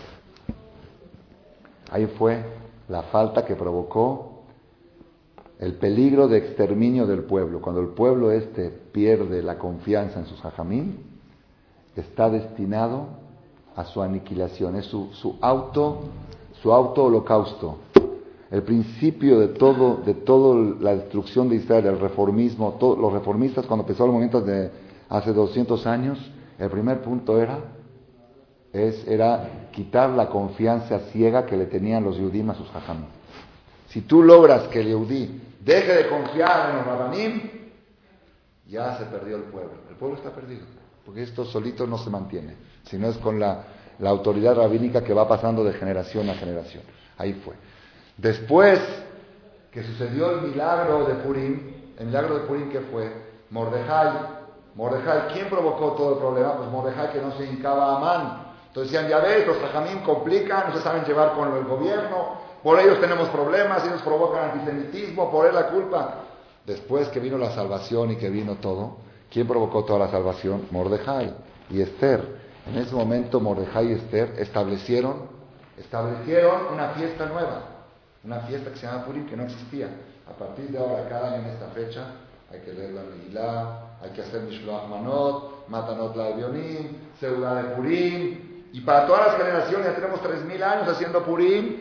[1.90, 2.42] Ahí fue
[2.88, 4.44] la falta que provocó
[5.58, 7.60] el peligro de exterminio del pueblo.
[7.60, 11.20] Cuando el pueblo este pierde la confianza en sus jajamín,
[11.94, 13.21] está destinado
[13.76, 16.00] a su aniquilación, es su, su auto,
[16.61, 17.78] su auto holocausto
[18.52, 23.82] el principio de todo, de toda la destrucción de Israel, el reformismo, los reformistas cuando
[23.85, 24.70] empezó el movimiento de
[25.08, 26.18] hace 200 años,
[26.58, 27.61] el primer punto era,
[28.70, 33.06] es, era quitar la confianza ciega que le tenían los Yudim a sus hajamim.
[33.88, 37.42] Si tú logras que el Yehudí deje de confiar en los rabanim,
[38.68, 39.73] ya se perdió el pueblo.
[39.88, 40.66] El pueblo está perdido,
[41.06, 42.54] porque esto solito no se mantiene,
[42.85, 43.64] sino es con la,
[43.98, 46.83] la autoridad rabínica que va pasando de generación a generación.
[47.18, 47.54] Ahí fue.
[48.16, 48.80] Después
[49.70, 53.10] que sucedió el milagro de Purim, el milagro de Purim que fue
[53.50, 54.42] Mordejai.
[54.74, 56.56] Mordejai, ¿quién provocó todo el problema?
[56.56, 58.46] Pues Mordejai que no se hincaba a Amán.
[58.68, 62.80] Entonces decían, ya ves, los rajamín complican, no se saben llevar con el gobierno, por
[62.80, 66.14] ellos tenemos problemas, ellos provocan antisemitismo, por él la culpa.
[66.64, 68.96] Después que vino la salvación y que vino todo,
[69.30, 70.68] ¿quién provocó toda la salvación?
[70.70, 71.35] Mordejai
[71.68, 72.40] y Esther.
[72.67, 75.29] En ese momento Mordejai y Esther establecieron,
[75.77, 77.63] establecieron una fiesta nueva,
[78.25, 79.88] una fiesta que se llama Purim que no existía.
[80.29, 82.06] A partir de ahora, cada año en esta fecha,
[82.52, 87.75] hay que leer la Megillah, hay que hacer Mishloach Manot, Matanot la Avionim, Seudá de
[87.75, 91.77] Purim, y para todas las generaciones, ya tenemos 3.000 años haciendo Purim.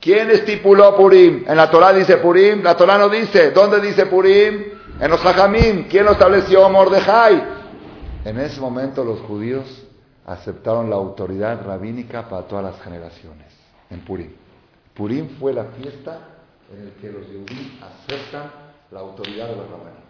[0.00, 1.44] ¿Quién estipuló Purim?
[1.46, 3.52] En la Torah dice Purim, la Torah no dice.
[3.52, 4.64] ¿Dónde dice Purim?
[5.00, 5.88] En los Hajamim.
[5.88, 6.68] ¿Quién lo estableció?
[6.68, 7.42] Mordejai.
[8.26, 9.83] En ese momento los judíos
[10.26, 13.46] aceptaron la autoridad rabínica para todas las generaciones,
[13.90, 14.32] en Purim.
[14.94, 16.18] Purim fue la fiesta
[16.72, 18.50] en la que los judíos aceptan
[18.90, 20.04] la autoridad de los rabanos.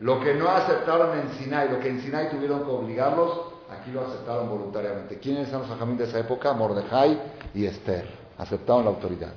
[0.00, 3.38] Lo que no aceptaron en Sinai, lo que en Sinai tuvieron que obligarlos,
[3.70, 5.18] aquí lo aceptaron voluntariamente.
[5.18, 6.52] ¿Quiénes eran los hajamim de esa época?
[6.54, 7.20] Mordejai
[7.54, 8.08] y Esther.
[8.38, 9.32] Aceptaron la autoridad.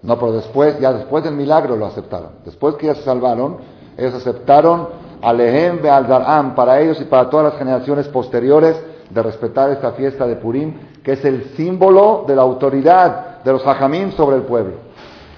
[0.00, 2.36] No, pero después, ya después del milagro lo aceptaron.
[2.44, 3.58] Después que ya se salvaron,
[3.96, 4.88] ellos aceptaron
[5.22, 10.36] Alehem Be'al para ellos y para todas las generaciones posteriores de respetar esta fiesta de
[10.36, 14.74] Purim, que es el símbolo de la autoridad de los hajamim sobre el pueblo.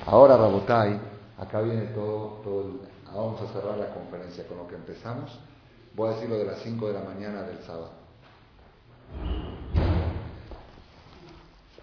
[0.07, 1.11] Ahora, Rabotai,
[1.41, 2.65] Acá viene todo, todo
[3.15, 5.39] vamos a cerrar la conferencia con lo que empezamos.
[5.97, 7.93] Voy a decir lo de las 5 de la mañana del sábado.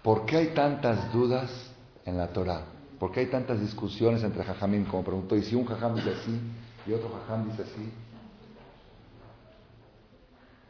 [0.00, 1.50] ¿Por qué hay tantas dudas
[2.04, 2.62] en la Torah?
[3.00, 4.84] ¿Por qué hay tantas discusiones entre Jajamín?
[4.84, 6.40] Como preguntó, y si un Jajam dice así
[6.88, 7.92] y otro Jajam dice así.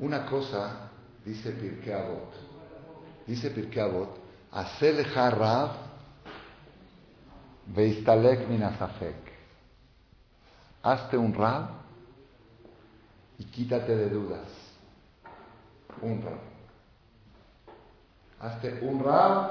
[0.01, 0.91] Una cosa
[1.25, 2.33] dice Pirkei Avot.
[3.27, 4.19] Dice Pirkei Avot,
[4.51, 5.71] hacer Rab
[7.67, 9.29] Veistalek minasafek.
[10.83, 11.69] Hazte un rab
[13.39, 14.49] y quítate de dudas.
[16.01, 16.41] Un rab.
[18.41, 19.51] Hazte un rab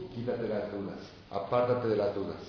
[0.00, 0.98] y quítate las dudas.
[1.30, 2.42] Apártate de las dudas.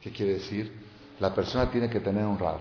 [0.00, 0.90] ¿Qué quiere decir?
[1.20, 2.58] La persona tiene que tener un rab.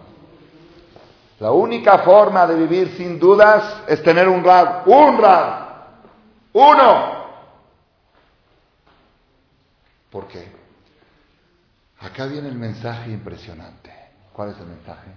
[1.39, 4.87] La única forma de vivir sin dudas es tener un rab.
[4.87, 5.69] Un rab.
[6.53, 7.19] Uno.
[10.11, 10.51] ¿Por qué?
[11.99, 13.93] Acá viene el mensaje impresionante.
[14.33, 15.11] ¿Cuál es el mensaje?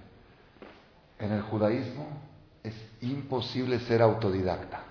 [1.18, 2.07] En el judaísmo
[2.62, 4.82] es imposible ser autodidacta.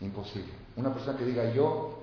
[0.00, 0.52] Imposible.
[0.76, 1.98] Una persona que diga yo,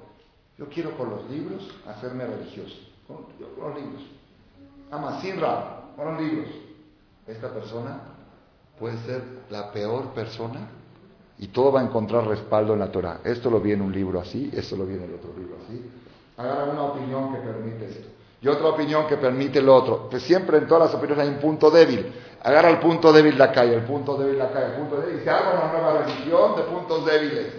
[0.57, 2.76] yo quiero con los libros hacerme religioso.
[3.07, 4.03] Con, los libros.
[4.94, 6.50] Ama sin con los libros.
[7.26, 8.00] Esta persona
[8.78, 10.68] puede ser la peor persona
[11.39, 13.22] y todo va a encontrar respaldo en la Torah.
[13.24, 15.89] Esto lo vi en un libro así, esto lo vi en el otro libro así.
[16.38, 18.08] Agarra una opinión que permite esto.
[18.39, 20.10] Y otra opinión que permite lo otro.
[20.12, 22.14] Pues siempre en todas las opiniones hay un punto débil.
[22.44, 25.22] Agarra el punto débil la calle, el punto débil la calle, el punto débil.
[25.22, 27.54] Y se arma una nueva religión de puntos débiles.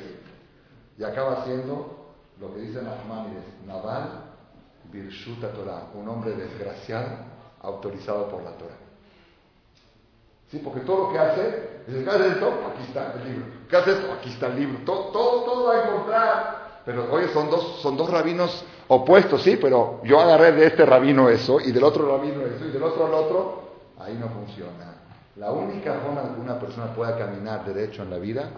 [0.99, 4.24] Y acaba siendo lo que dice Nachmanides, Naval
[4.95, 7.09] Birshuta Torah, un hombre desgraciado
[7.61, 8.79] autorizado por la Torah.
[10.51, 12.47] Sí, porque todo lo que hace, dice, ¿qué hace esto?
[12.47, 13.47] Aquí está el libro.
[13.69, 14.13] ¿Qué hace esto?
[14.13, 14.79] Aquí está el libro.
[14.85, 19.59] Todo, todo, todo va a encontrar pero oye, son dos, son dos rabinos opuestos, sí,
[19.61, 23.07] pero yo agarré de este rabino eso y del otro rabino eso y del otro
[23.07, 23.63] al otro,
[23.99, 24.95] ahí no funciona.
[25.37, 28.51] La única forma que una persona pueda caminar derecho en la vida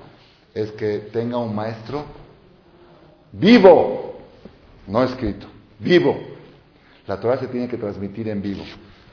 [0.52, 2.04] es que tenga un maestro
[3.32, 4.16] vivo,
[4.88, 5.46] no escrito,
[5.78, 6.18] vivo.
[7.06, 8.64] La Torah se tiene que transmitir en vivo.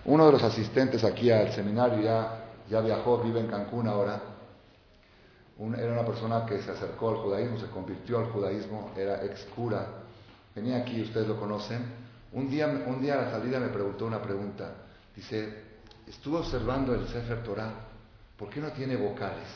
[0.06, 4.22] Uno de los asistentes aquí al seminario ya, viajó, vive en Cancún ahora,
[5.78, 9.88] era una persona que se acercó al judaísmo, se convirtió al judaísmo, era ex cura.
[10.56, 11.86] Venía aquí, ustedes lo conocen.
[12.34, 14.72] Un día, un día a la salida me preguntó una pregunta.
[15.16, 15.64] Dice,
[16.08, 17.72] estuve observando el Sefer Torah,
[18.38, 19.48] ¿por qué no tiene vocales?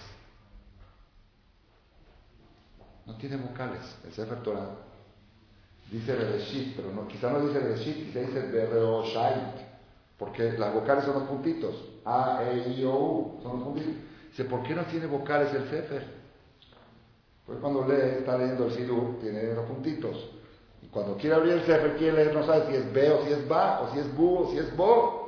[3.06, 4.70] No tiene vocales el Sefer Torah.
[5.92, 9.56] Dice Bereshit, pero no, quizá no dice Bereshit, quizá dice Bereoshait,
[10.18, 11.76] porque las vocales son los puntitos.
[12.04, 13.94] A, E, I, O, U, son los puntitos.
[14.30, 16.04] Dice, ¿por qué no tiene vocales el Sefer?
[17.46, 20.30] Pues cuando lee, está leyendo el Sidur, tiene los puntitos.
[20.82, 23.32] Y cuando quiere abrir el Sefer, quiere leer, no sabe si es B o si
[23.32, 25.28] es Ba, o si es Bu o si es Bo.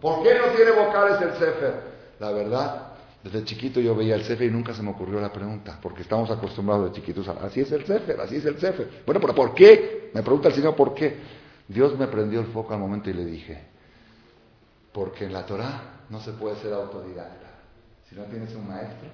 [0.00, 1.74] ¿Por qué no tiene vocales el Sefer?
[2.18, 2.89] La verdad,
[3.22, 6.30] desde chiquito yo veía el Sefer y nunca se me ocurrió la pregunta, porque estamos
[6.30, 9.02] acostumbrados de chiquitos a, así es el Sefer, así es el Sefer.
[9.04, 10.10] Bueno, pero ¿por qué?
[10.14, 11.18] Me pregunta el Señor, ¿por qué?
[11.68, 13.62] Dios me prendió el foco al momento y le dije,
[14.92, 17.48] porque en la Torah no se puede ser autodidacta.
[18.08, 19.08] Si no tienes un maestro,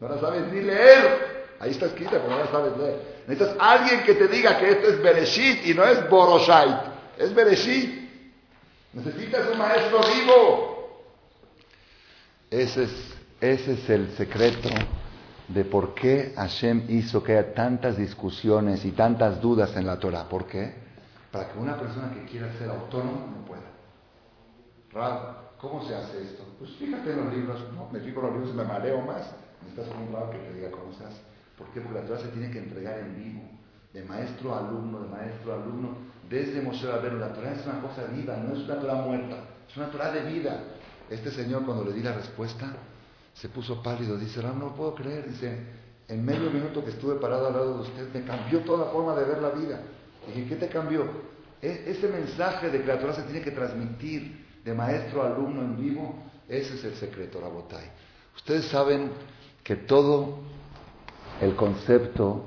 [0.00, 1.38] no la sabes ni leer.
[1.58, 3.24] Ahí está escrita, pero no la sabes leer.
[3.26, 6.76] Necesitas alguien que te diga que esto es Bereshit y no es Boroshait.
[7.16, 8.08] Es Bereshit.
[8.92, 11.02] Necesitas un maestro vivo.
[12.50, 14.68] Ese es, ese es el secreto
[15.46, 20.28] de por qué Hashem hizo que haya tantas discusiones y tantas dudas en la Torah.
[20.28, 20.74] ¿Por qué?
[21.30, 23.62] Para que una persona que quiera ser autónomo no pueda.
[24.92, 26.42] Rab, ¿cómo se hace esto?
[26.58, 29.32] Pues fíjate en los libros, no, me fijo en los libros y me mareo más.
[29.62, 31.20] Necesitas un Rab que te diga cómo se hace.
[31.56, 31.80] ¿Por qué?
[31.80, 33.42] Porque la Torah se tiene que entregar en vivo,
[33.92, 35.96] de maestro a alumno, de maestro a alumno.
[36.28, 39.36] Desde Moshe Rabbeinu, la Torah es una cosa viva, no es una Torah muerta,
[39.68, 40.60] es una Torah de vida.
[41.08, 42.74] Este señor cuando le di la respuesta
[43.40, 45.56] se puso pálido, dice, no lo puedo creer, dice,
[46.08, 49.24] en medio minuto que estuve parado al lado de usted me cambió toda forma de
[49.24, 49.80] ver la vida.
[50.26, 51.04] Dije, ¿qué te cambió?
[51.62, 56.16] E, ese mensaje de que se tiene que transmitir de maestro a alumno en vivo,
[56.48, 57.84] ese es el secreto, la botay.
[58.34, 59.10] Ustedes saben
[59.62, 60.38] que todo
[61.40, 62.44] el concepto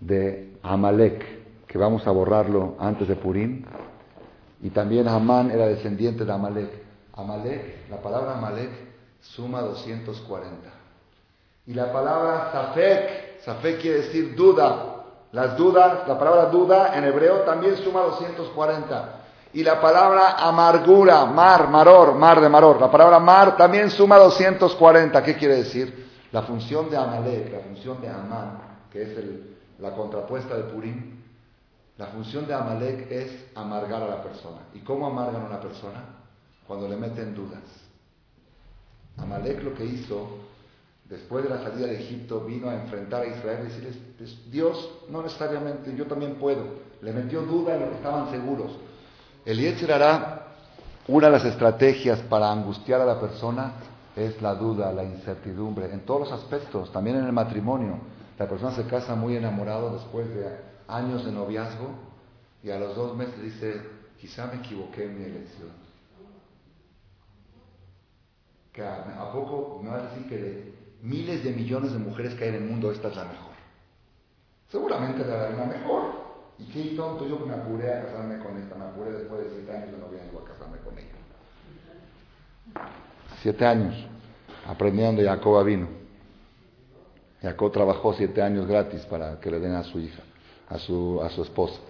[0.00, 3.64] de Amalek, que vamos a borrarlo antes de Purim,
[4.62, 6.70] y también Amán era descendiente de Amalek.
[7.12, 8.91] Amalek, la palabra Amalek
[9.22, 10.68] suma 240.
[11.66, 14.88] Y la palabra Safek, Safek quiere decir duda.
[15.32, 19.20] Las dudas, la palabra duda en hebreo también suma 240.
[19.54, 25.22] Y la palabra amargura, mar, maror, mar de maror, la palabra mar también suma 240.
[25.22, 26.10] ¿Qué quiere decir?
[26.32, 28.58] La función de Amalek, la función de Amán,
[28.90, 29.08] que es
[29.78, 31.22] la contrapuesta de Purim,
[31.98, 34.62] la función de Amalek es amargar a la persona.
[34.74, 36.04] ¿Y cómo amargan a una persona?
[36.66, 37.62] Cuando le meten dudas.
[39.16, 40.38] Amalek lo que hizo,
[41.08, 45.22] después de la salida de Egipto, vino a enfrentar a Israel y decirles, Dios, no
[45.22, 46.64] necesariamente, yo también puedo.
[47.00, 48.72] Le metió duda en lo que estaban seguros.
[49.44, 49.90] El Yetzer
[51.08, 53.72] una de las estrategias para angustiar a la persona
[54.14, 57.98] es la duda, la incertidumbre, en todos los aspectos, también en el matrimonio.
[58.38, 60.46] La persona se casa muy enamorado después de
[60.86, 61.90] años de noviazgo
[62.62, 63.82] y a los dos meses dice,
[64.20, 65.91] quizá me equivoqué en mi elección
[69.32, 72.44] que a, poco me va a decir que de miles de millones de mujeres que
[72.44, 73.52] hay en el mundo, esta es la mejor.
[74.70, 76.22] Seguramente la una mejor.
[76.58, 79.72] Y qué tonto yo me apuré a casarme con esta, me apuré después de siete
[79.72, 81.08] años de noviazgo a casarme con ella.
[83.40, 83.94] Siete años,
[84.66, 85.88] aprendiendo Jacob vino.
[87.40, 90.22] Jacob trabajó siete años gratis para que le den a su hija,
[90.68, 91.80] a su, a su esposa.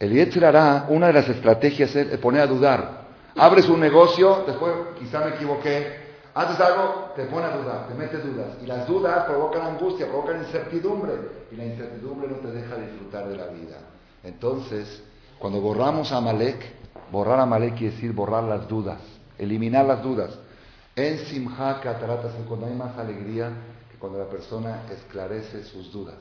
[0.00, 3.00] El Yetzer hará, una de las estrategias es poner a dudar.
[3.36, 5.99] Abres un negocio, después quizá me equivoqué,
[6.34, 8.48] haces algo, te pone a dudar, te mete dudas.
[8.62, 11.12] Y las dudas provocan angustia, provocan incertidumbre.
[11.50, 13.78] Y la incertidumbre no te deja disfrutar de la vida.
[14.22, 15.02] Entonces,
[15.38, 16.58] cuando borramos a Amalek,
[17.10, 18.98] borrar a Amalek quiere decir borrar las dudas,
[19.38, 20.38] eliminar las dudas.
[20.94, 23.50] En Simha Kataratas, cuando hay más alegría
[23.90, 26.16] que cuando la persona esclarece sus dudas.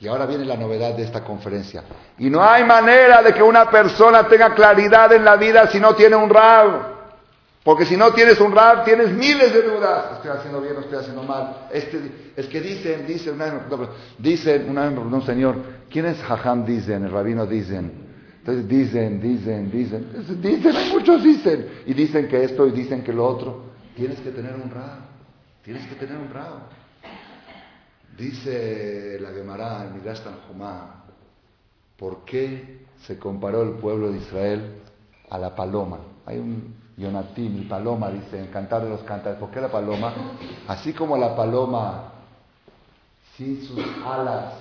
[0.00, 1.84] Y ahora viene la novedad de esta conferencia.
[2.18, 5.94] Y no hay manera de que una persona tenga claridad en la vida si no
[5.94, 6.93] tiene un rab.
[7.64, 10.16] Porque si no tienes un rab, tienes miles de dudas.
[10.16, 11.66] Estoy haciendo bien, estoy haciendo mal.
[11.72, 11.98] Este,
[12.36, 13.38] es que dicen, dicen,
[14.18, 15.56] dicen, un señor,
[15.90, 16.66] ¿quién es Jajam?
[16.66, 18.04] Dicen, el rabino dicen.
[18.40, 20.06] Entonces dicen, dicen, dicen,
[20.42, 21.66] dicen, hay muchos dicen.
[21.86, 23.64] Y dicen que esto y dicen que lo otro.
[23.96, 24.98] Tienes que tener un rab.
[25.64, 26.68] Tienes que tener un rab.
[28.14, 31.06] Dice la Gemara en Midrash Tanjumá,
[31.96, 34.82] ¿por qué se comparó el pueblo de Israel
[35.30, 36.00] a la paloma?
[36.26, 39.38] Hay un Yonatim, y paloma, dice, en Cantar de los Cantares.
[39.38, 40.12] ¿Por qué la paloma?
[40.68, 42.12] Así como la paloma
[43.36, 44.54] sin sus alas,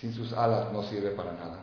[0.00, 1.58] sin sus alas no sirve para nada.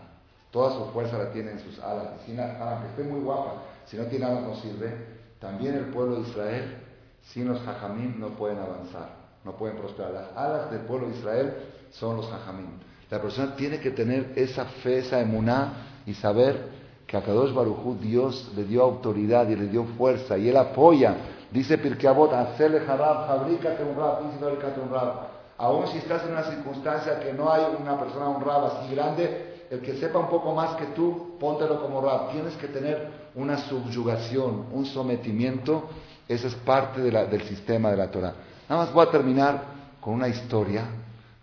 [0.52, 2.08] Toda su fuerza la tiene en sus alas.
[2.26, 5.14] Sin, aunque esté muy guapa, si no tiene alas no sirve.
[5.40, 6.78] También el pueblo de Israel,
[7.22, 10.12] sin los hajamim, no pueden avanzar no pueden prosperar.
[10.12, 11.54] Las alas del pueblo de Israel
[11.92, 12.80] son los hajamim.
[13.10, 16.73] La persona tiene que tener esa fe, esa emuná y saber
[17.14, 21.16] que a Kadosh Barujú Dios le dio autoridad y le dio fuerza y él apoya.
[21.52, 25.14] Dice Pirkei Avot, hacele harab, fabrícate un rab, un rab.
[25.60, 29.80] Aún si estás en una circunstancia que no hay una persona, un así grande, el
[29.82, 32.32] que sepa un poco más que tú, póntelo como rab.
[32.32, 35.84] Tienes que tener una subyugación, un sometimiento.
[36.28, 38.34] Esa es parte del sistema de la Torah.
[38.68, 39.62] Nada más voy a terminar
[40.02, 40.86] con una historia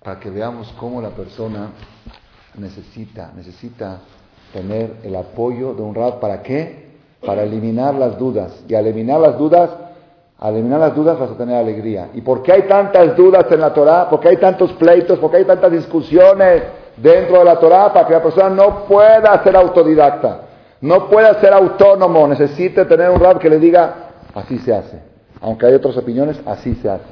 [0.03, 1.68] para que veamos cómo la persona
[2.57, 4.01] necesita, necesita
[4.53, 6.21] tener el apoyo de un rab.
[6.21, 6.91] ¿Para qué?
[7.25, 8.65] Para eliminar las dudas.
[8.69, 9.71] Y al eliminar las dudas,
[10.43, 12.09] eliminar las dudas vas a tener alegría.
[12.15, 14.09] ¿Y por qué hay tantas dudas en la Torah?
[14.09, 15.19] ¿Por qué hay tantos pleitos?
[15.19, 16.63] ¿Por qué hay tantas discusiones
[16.97, 17.93] dentro de la Torah?
[17.93, 20.41] Para que la persona no pueda ser autodidacta,
[20.81, 22.27] no pueda ser autónomo.
[22.27, 23.95] Necesite tener un rab que le diga,
[24.35, 27.05] así se hace aunque hay otras opiniones, así se hace.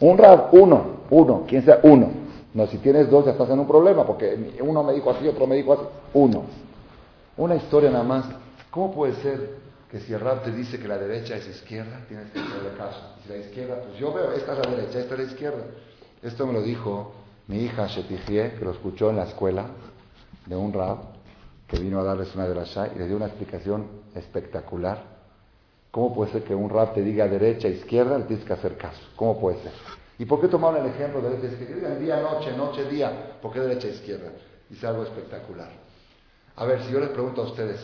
[0.00, 2.08] Un rab, uno, uno, quien sea uno.
[2.54, 5.46] No, si tienes dos ya estás en un problema, porque uno me dijo así, otro
[5.46, 5.82] me dijo así,
[6.14, 6.42] uno.
[7.38, 8.26] Una historia nada más.
[8.68, 9.58] ¿Cómo puede ser
[9.88, 13.00] que si el rap te dice que la derecha es izquierda, tienes que hacerle caso.
[13.18, 15.64] Y si la izquierda, pues yo veo, esta es la derecha, esta es la izquierda.
[16.20, 17.12] Esto me lo dijo
[17.46, 19.66] mi hija Shetijie, que lo escuchó en la escuela
[20.46, 20.98] de un rap,
[21.68, 25.02] que vino a darles una de las y le dio una explicación espectacular.
[25.90, 29.00] ¿Cómo puede ser que un rap te diga derecha, izquierda, le tienes que hacer caso?
[29.16, 29.72] ¿Cómo puede ser?
[30.18, 31.94] ¿Y por qué tomaron el ejemplo de derecha, izquierda?
[31.94, 33.38] Día, noche, noche, día.
[33.40, 34.32] ¿Por qué derecha, izquierda?
[34.68, 35.87] Dice algo espectacular.
[36.58, 37.80] A ver, si yo les pregunto a ustedes,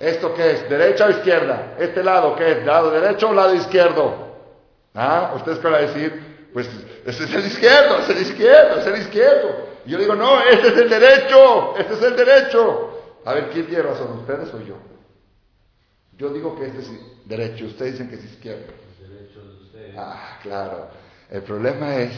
[0.00, 0.68] ¿Esto qué es?
[0.68, 1.76] ¿Derecha o izquierda?
[1.78, 2.66] ¿Este lado qué es?
[2.66, 4.14] ¿Lado derecho o lado izquierdo?
[4.94, 5.32] ¿Ah?
[5.36, 6.50] ¿Ustedes qué van a decir?
[6.52, 6.68] Pues
[7.06, 9.48] ese es el izquierdo, es el izquierdo, es el izquierdo.
[9.86, 12.90] Y yo digo, no, este es el derecho, este es el derecho.
[13.24, 14.18] A ver, ¿quién tiene razón?
[14.18, 14.76] ¿Ustedes o yo?
[16.16, 16.90] Yo digo que este es
[17.24, 18.72] derecho, ustedes dicen que es izquierdo.
[19.96, 20.88] Ah, claro.
[21.30, 22.12] El problema es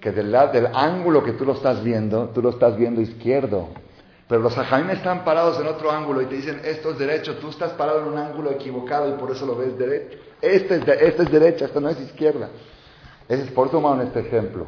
[0.00, 3.68] que del, lado, del ángulo que tú lo estás viendo, tú lo estás viendo izquierdo.
[4.32, 7.50] Pero los ajamim están parados en otro ángulo y te dicen, esto es derecho, tú
[7.50, 10.16] estás parado en un ángulo equivocado y por eso lo ves derecho.
[10.40, 12.48] Este es, este es derecha, esto no es izquierda.
[13.28, 14.64] Ese es por tomar este ejemplo.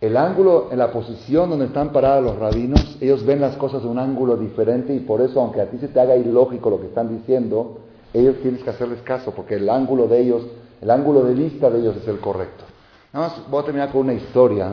[0.00, 3.88] El ángulo, en la posición donde están parados los rabinos, ellos ven las cosas de
[3.88, 6.88] un ángulo diferente y por eso, aunque a ti se te haga ilógico lo que
[6.88, 7.78] están diciendo,
[8.12, 10.42] ellos tienes que hacerles caso, porque el ángulo de ellos,
[10.82, 12.64] el ángulo de vista de ellos es el correcto.
[13.12, 14.72] Nada más voy a terminar con una historia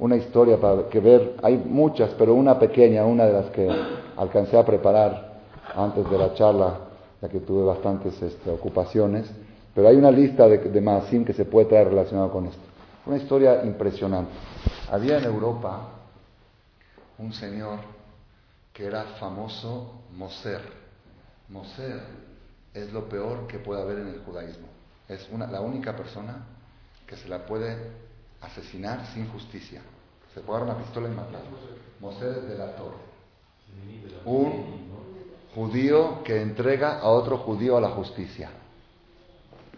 [0.00, 3.68] una historia para que ver, hay muchas, pero una pequeña, una de las que
[4.16, 5.40] alcancé a preparar
[5.76, 6.78] antes de la charla,
[7.20, 9.30] ya que tuve bastantes este, ocupaciones,
[9.74, 12.62] pero hay una lista de, de que se puede traer relacionado con esto.
[13.04, 14.32] Una historia impresionante.
[14.90, 15.88] Había en Europa
[17.18, 17.78] un señor
[18.72, 20.62] que era famoso Moser.
[21.50, 22.00] Moser
[22.72, 24.66] es lo peor que puede haber en el judaísmo.
[25.08, 26.46] Es una, la única persona
[27.06, 28.09] que se la puede
[28.40, 29.82] asesinar sin justicia.
[30.34, 31.42] Se puede dar una pistola y matar.
[32.00, 32.96] Moser de la Torre.
[34.24, 34.90] Un
[35.54, 38.50] judío que entrega a otro judío a la justicia.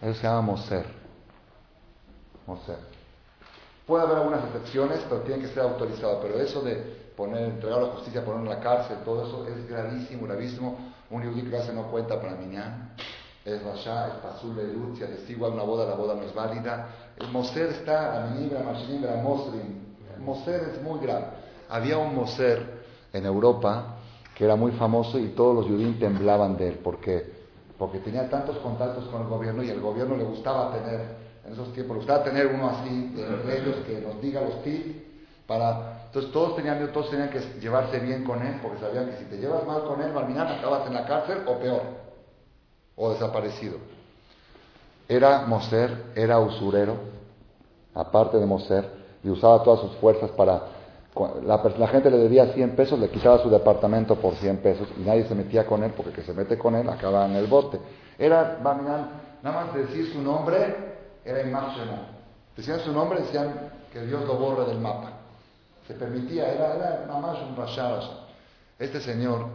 [0.01, 0.85] Eso se llama Moser.
[2.45, 2.77] Moser.
[3.85, 6.21] Puede haber algunas excepciones, pero tiene que ser autorizado.
[6.21, 6.75] Pero eso de
[7.17, 10.93] poner, entregar a la justicia, poner en la cárcel, todo eso es gravísimo, gravísimo.
[11.09, 12.95] Un judío que hace no cuenta para Miñán
[13.45, 16.87] es Rasha, es Pasul de Lucia, igual una boda, la boda no es válida.
[17.19, 18.27] El Moser está,
[20.19, 21.25] Moser es muy grave.
[21.69, 22.83] Había un Moser
[23.13, 23.97] en Europa
[24.35, 27.31] que era muy famoso y todos los judíos temblaban de él porque,
[27.77, 31.01] porque tenía tantos contactos con el gobierno y el gobierno le gustaba tener,
[31.45, 34.95] en esos tiempos, le gustaba tener uno así, de ellos que nos diga los tips
[35.45, 35.99] para...
[36.07, 39.37] Entonces todos tenían, todos tenían que llevarse bien con él porque sabían que si te
[39.37, 41.81] llevas mal con él, mañana acabas en la cárcel o peor
[42.95, 43.77] o desaparecido.
[45.07, 46.95] Era Moser, era usurero,
[47.93, 48.89] aparte de Moser,
[49.23, 50.61] y usaba todas sus fuerzas para...
[51.45, 55.25] La, gente le debía 100 pesos, le quitaba su departamento por 100 pesos y nadie
[55.27, 57.79] se metía con él porque que se mete con él acaba en el bote.
[58.17, 59.11] Era, nada
[59.43, 60.75] más decir su nombre,
[61.23, 61.91] era imágeno.
[62.57, 63.53] Decían su nombre, decían
[63.91, 65.11] que Dios lo borre del mapa.
[65.87, 68.01] Se permitía, era, era nada más un rashad.
[68.79, 69.45] Este señor,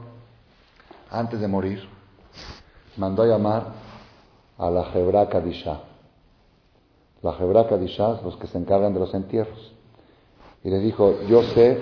[1.11, 1.89] antes de morir,
[2.97, 3.65] mandó a llamar
[4.59, 5.81] a la Hebra Kadisha.
[7.23, 9.73] La Hebra Kadisha los que se encargan de los entierros.
[10.65, 11.79] Y les dijo, yo sé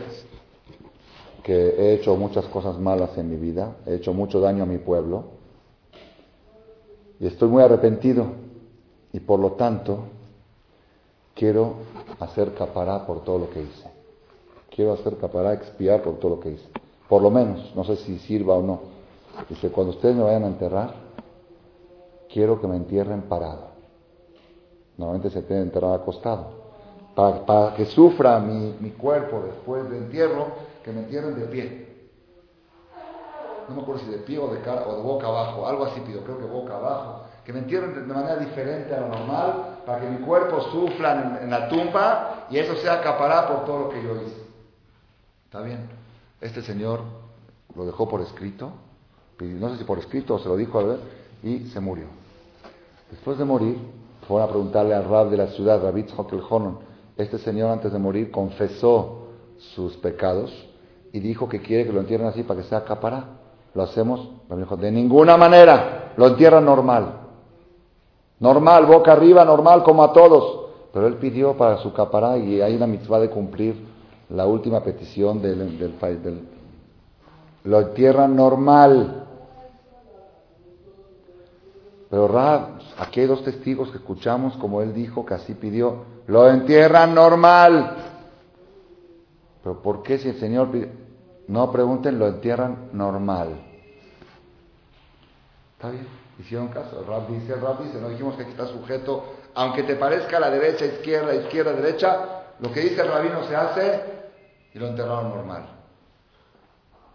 [1.42, 4.78] que he hecho muchas cosas malas en mi vida, he hecho mucho daño a mi
[4.78, 5.24] pueblo,
[7.18, 8.26] y estoy muy arrepentido,
[9.12, 10.00] y por lo tanto
[11.34, 11.76] quiero
[12.20, 13.88] hacer capará por todo lo que hice.
[14.70, 16.68] Quiero hacer capará, expiar por todo lo que hice.
[17.08, 18.80] Por lo menos, no sé si sirva o no.
[19.48, 21.05] Dice, cuando ustedes me vayan a enterrar,
[22.32, 23.76] quiero que me entierren parado.
[24.96, 26.66] Normalmente se tiene enterrado acostado.
[27.14, 30.48] Para, que sufra mi, cuerpo después del entierro,
[30.84, 31.86] que me entierren de pie.
[33.68, 36.00] No me acuerdo si de pie o de, cara, o de boca abajo, algo así
[36.00, 37.22] pido, creo que boca abajo.
[37.44, 41.50] Que me entierren de, manera diferente a lo normal, para que mi cuerpo sufra en,
[41.50, 44.42] la tumba y eso sea acaparado por todo lo que yo hice.
[45.46, 45.88] ¿Está bien?
[46.40, 47.00] Este señor
[47.74, 48.72] lo dejó por escrito,
[49.40, 51.00] no sé si por escrito o se lo dijo a ver,
[51.42, 52.06] y se murió.
[53.10, 53.78] Después de morir,
[54.26, 56.78] fueron a preguntarle al rab de la ciudad, Rabbi Hokel Honon,
[57.16, 59.26] este señor antes de morir confesó
[59.74, 60.52] sus pecados
[61.12, 63.24] y dijo que quiere que lo entierren así para que sea capará.
[63.74, 64.28] ¿Lo hacemos?
[64.48, 67.20] Me dijo, de ninguna manera, lo entierran normal.
[68.38, 70.66] Normal, boca arriba, normal, como a todos.
[70.92, 73.76] Pero él pidió para su capará y hay una mitzvah de cumplir
[74.30, 76.48] la última petición del, del, del
[77.66, 79.25] lo entierran normal.
[82.10, 86.04] Pero Rab, aquí hay dos testigos que escuchamos como él dijo que así pidió.
[86.26, 87.96] Lo entierran normal.
[89.62, 90.92] Pero ¿por qué si el Señor pide?
[91.48, 93.60] No pregunten, lo entierran normal.
[95.74, 96.06] Está bien,
[96.38, 97.04] hicieron caso.
[97.06, 100.86] Rab dice, rab dice, no dijimos que aquí está sujeto, aunque te parezca la derecha,
[100.86, 104.00] izquierda, izquierda, derecha, lo que dice el rabino se hace
[104.72, 105.66] y lo enterraron normal.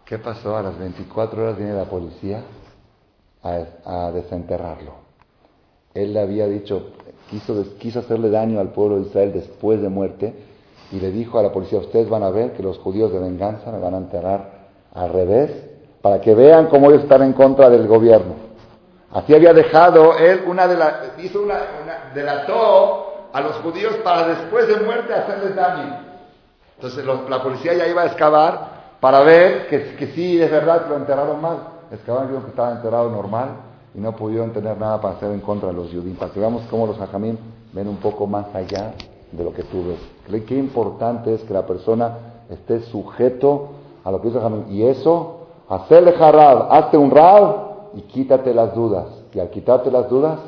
[0.04, 0.56] ¿Qué pasó?
[0.56, 2.42] A las 24 horas viene la policía
[3.42, 4.92] a, desenterrarlo.
[5.94, 6.92] Él le había dicho,
[7.28, 10.34] quiso, quiso hacerle daño al pueblo de Israel después de muerte
[10.90, 13.70] y le dijo a la policía, ustedes van a ver que los judíos de venganza
[13.70, 14.62] me van a enterrar
[14.94, 15.50] al revés
[16.00, 18.34] para que vean cómo ellos están en contra del gobierno.
[19.12, 21.60] Así había dejado él una de las, hizo una,
[22.14, 26.00] delató a los judíos para después de muerte hacerles daño.
[26.76, 30.90] Entonces la policía ya iba a excavar para ver que, que sí es verdad que
[30.90, 31.71] lo enterraron mal.
[31.92, 33.48] Excavaron vieron que estaba enterrado normal
[33.94, 36.16] y no pudieron tener nada para hacer en contra de los judíos.
[36.18, 36.40] Para que
[36.70, 37.36] cómo los hajamim
[37.74, 38.94] ven un poco más allá
[39.30, 40.44] de lo que tú ves.
[40.46, 42.16] Qué importante es que la persona
[42.48, 43.68] esté sujeto
[44.04, 44.64] a lo que dice hajamim.
[44.70, 49.08] Y eso, hacerle jarab, hazte un rab y quítate las dudas.
[49.34, 50.38] Y al quitarte las dudas,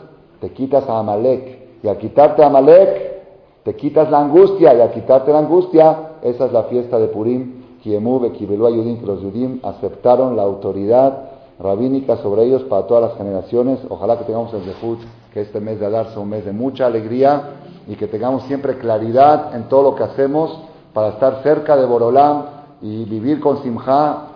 [0.40, 1.82] te quitas a Amalek.
[1.82, 4.72] Y al quitarte a Amalek, te quitas la angustia.
[4.72, 7.64] Y al quitarte la angustia, esa es la fiesta de Purim.
[7.82, 13.78] que los Yudim aceptaron la autoridad rabínica sobre ellos para todas las generaciones.
[13.88, 15.00] Ojalá que tengamos el Zehut,
[15.32, 17.42] que este mes de Adar sea un mes de mucha alegría
[17.86, 20.58] y que tengamos siempre claridad en todo lo que hacemos
[20.92, 22.44] para estar cerca de Borolam
[22.80, 24.28] y vivir con Simha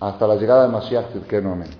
[0.00, 1.52] hasta la llegada de Mashiach Tzidkenu.
[1.52, 1.70] Amén.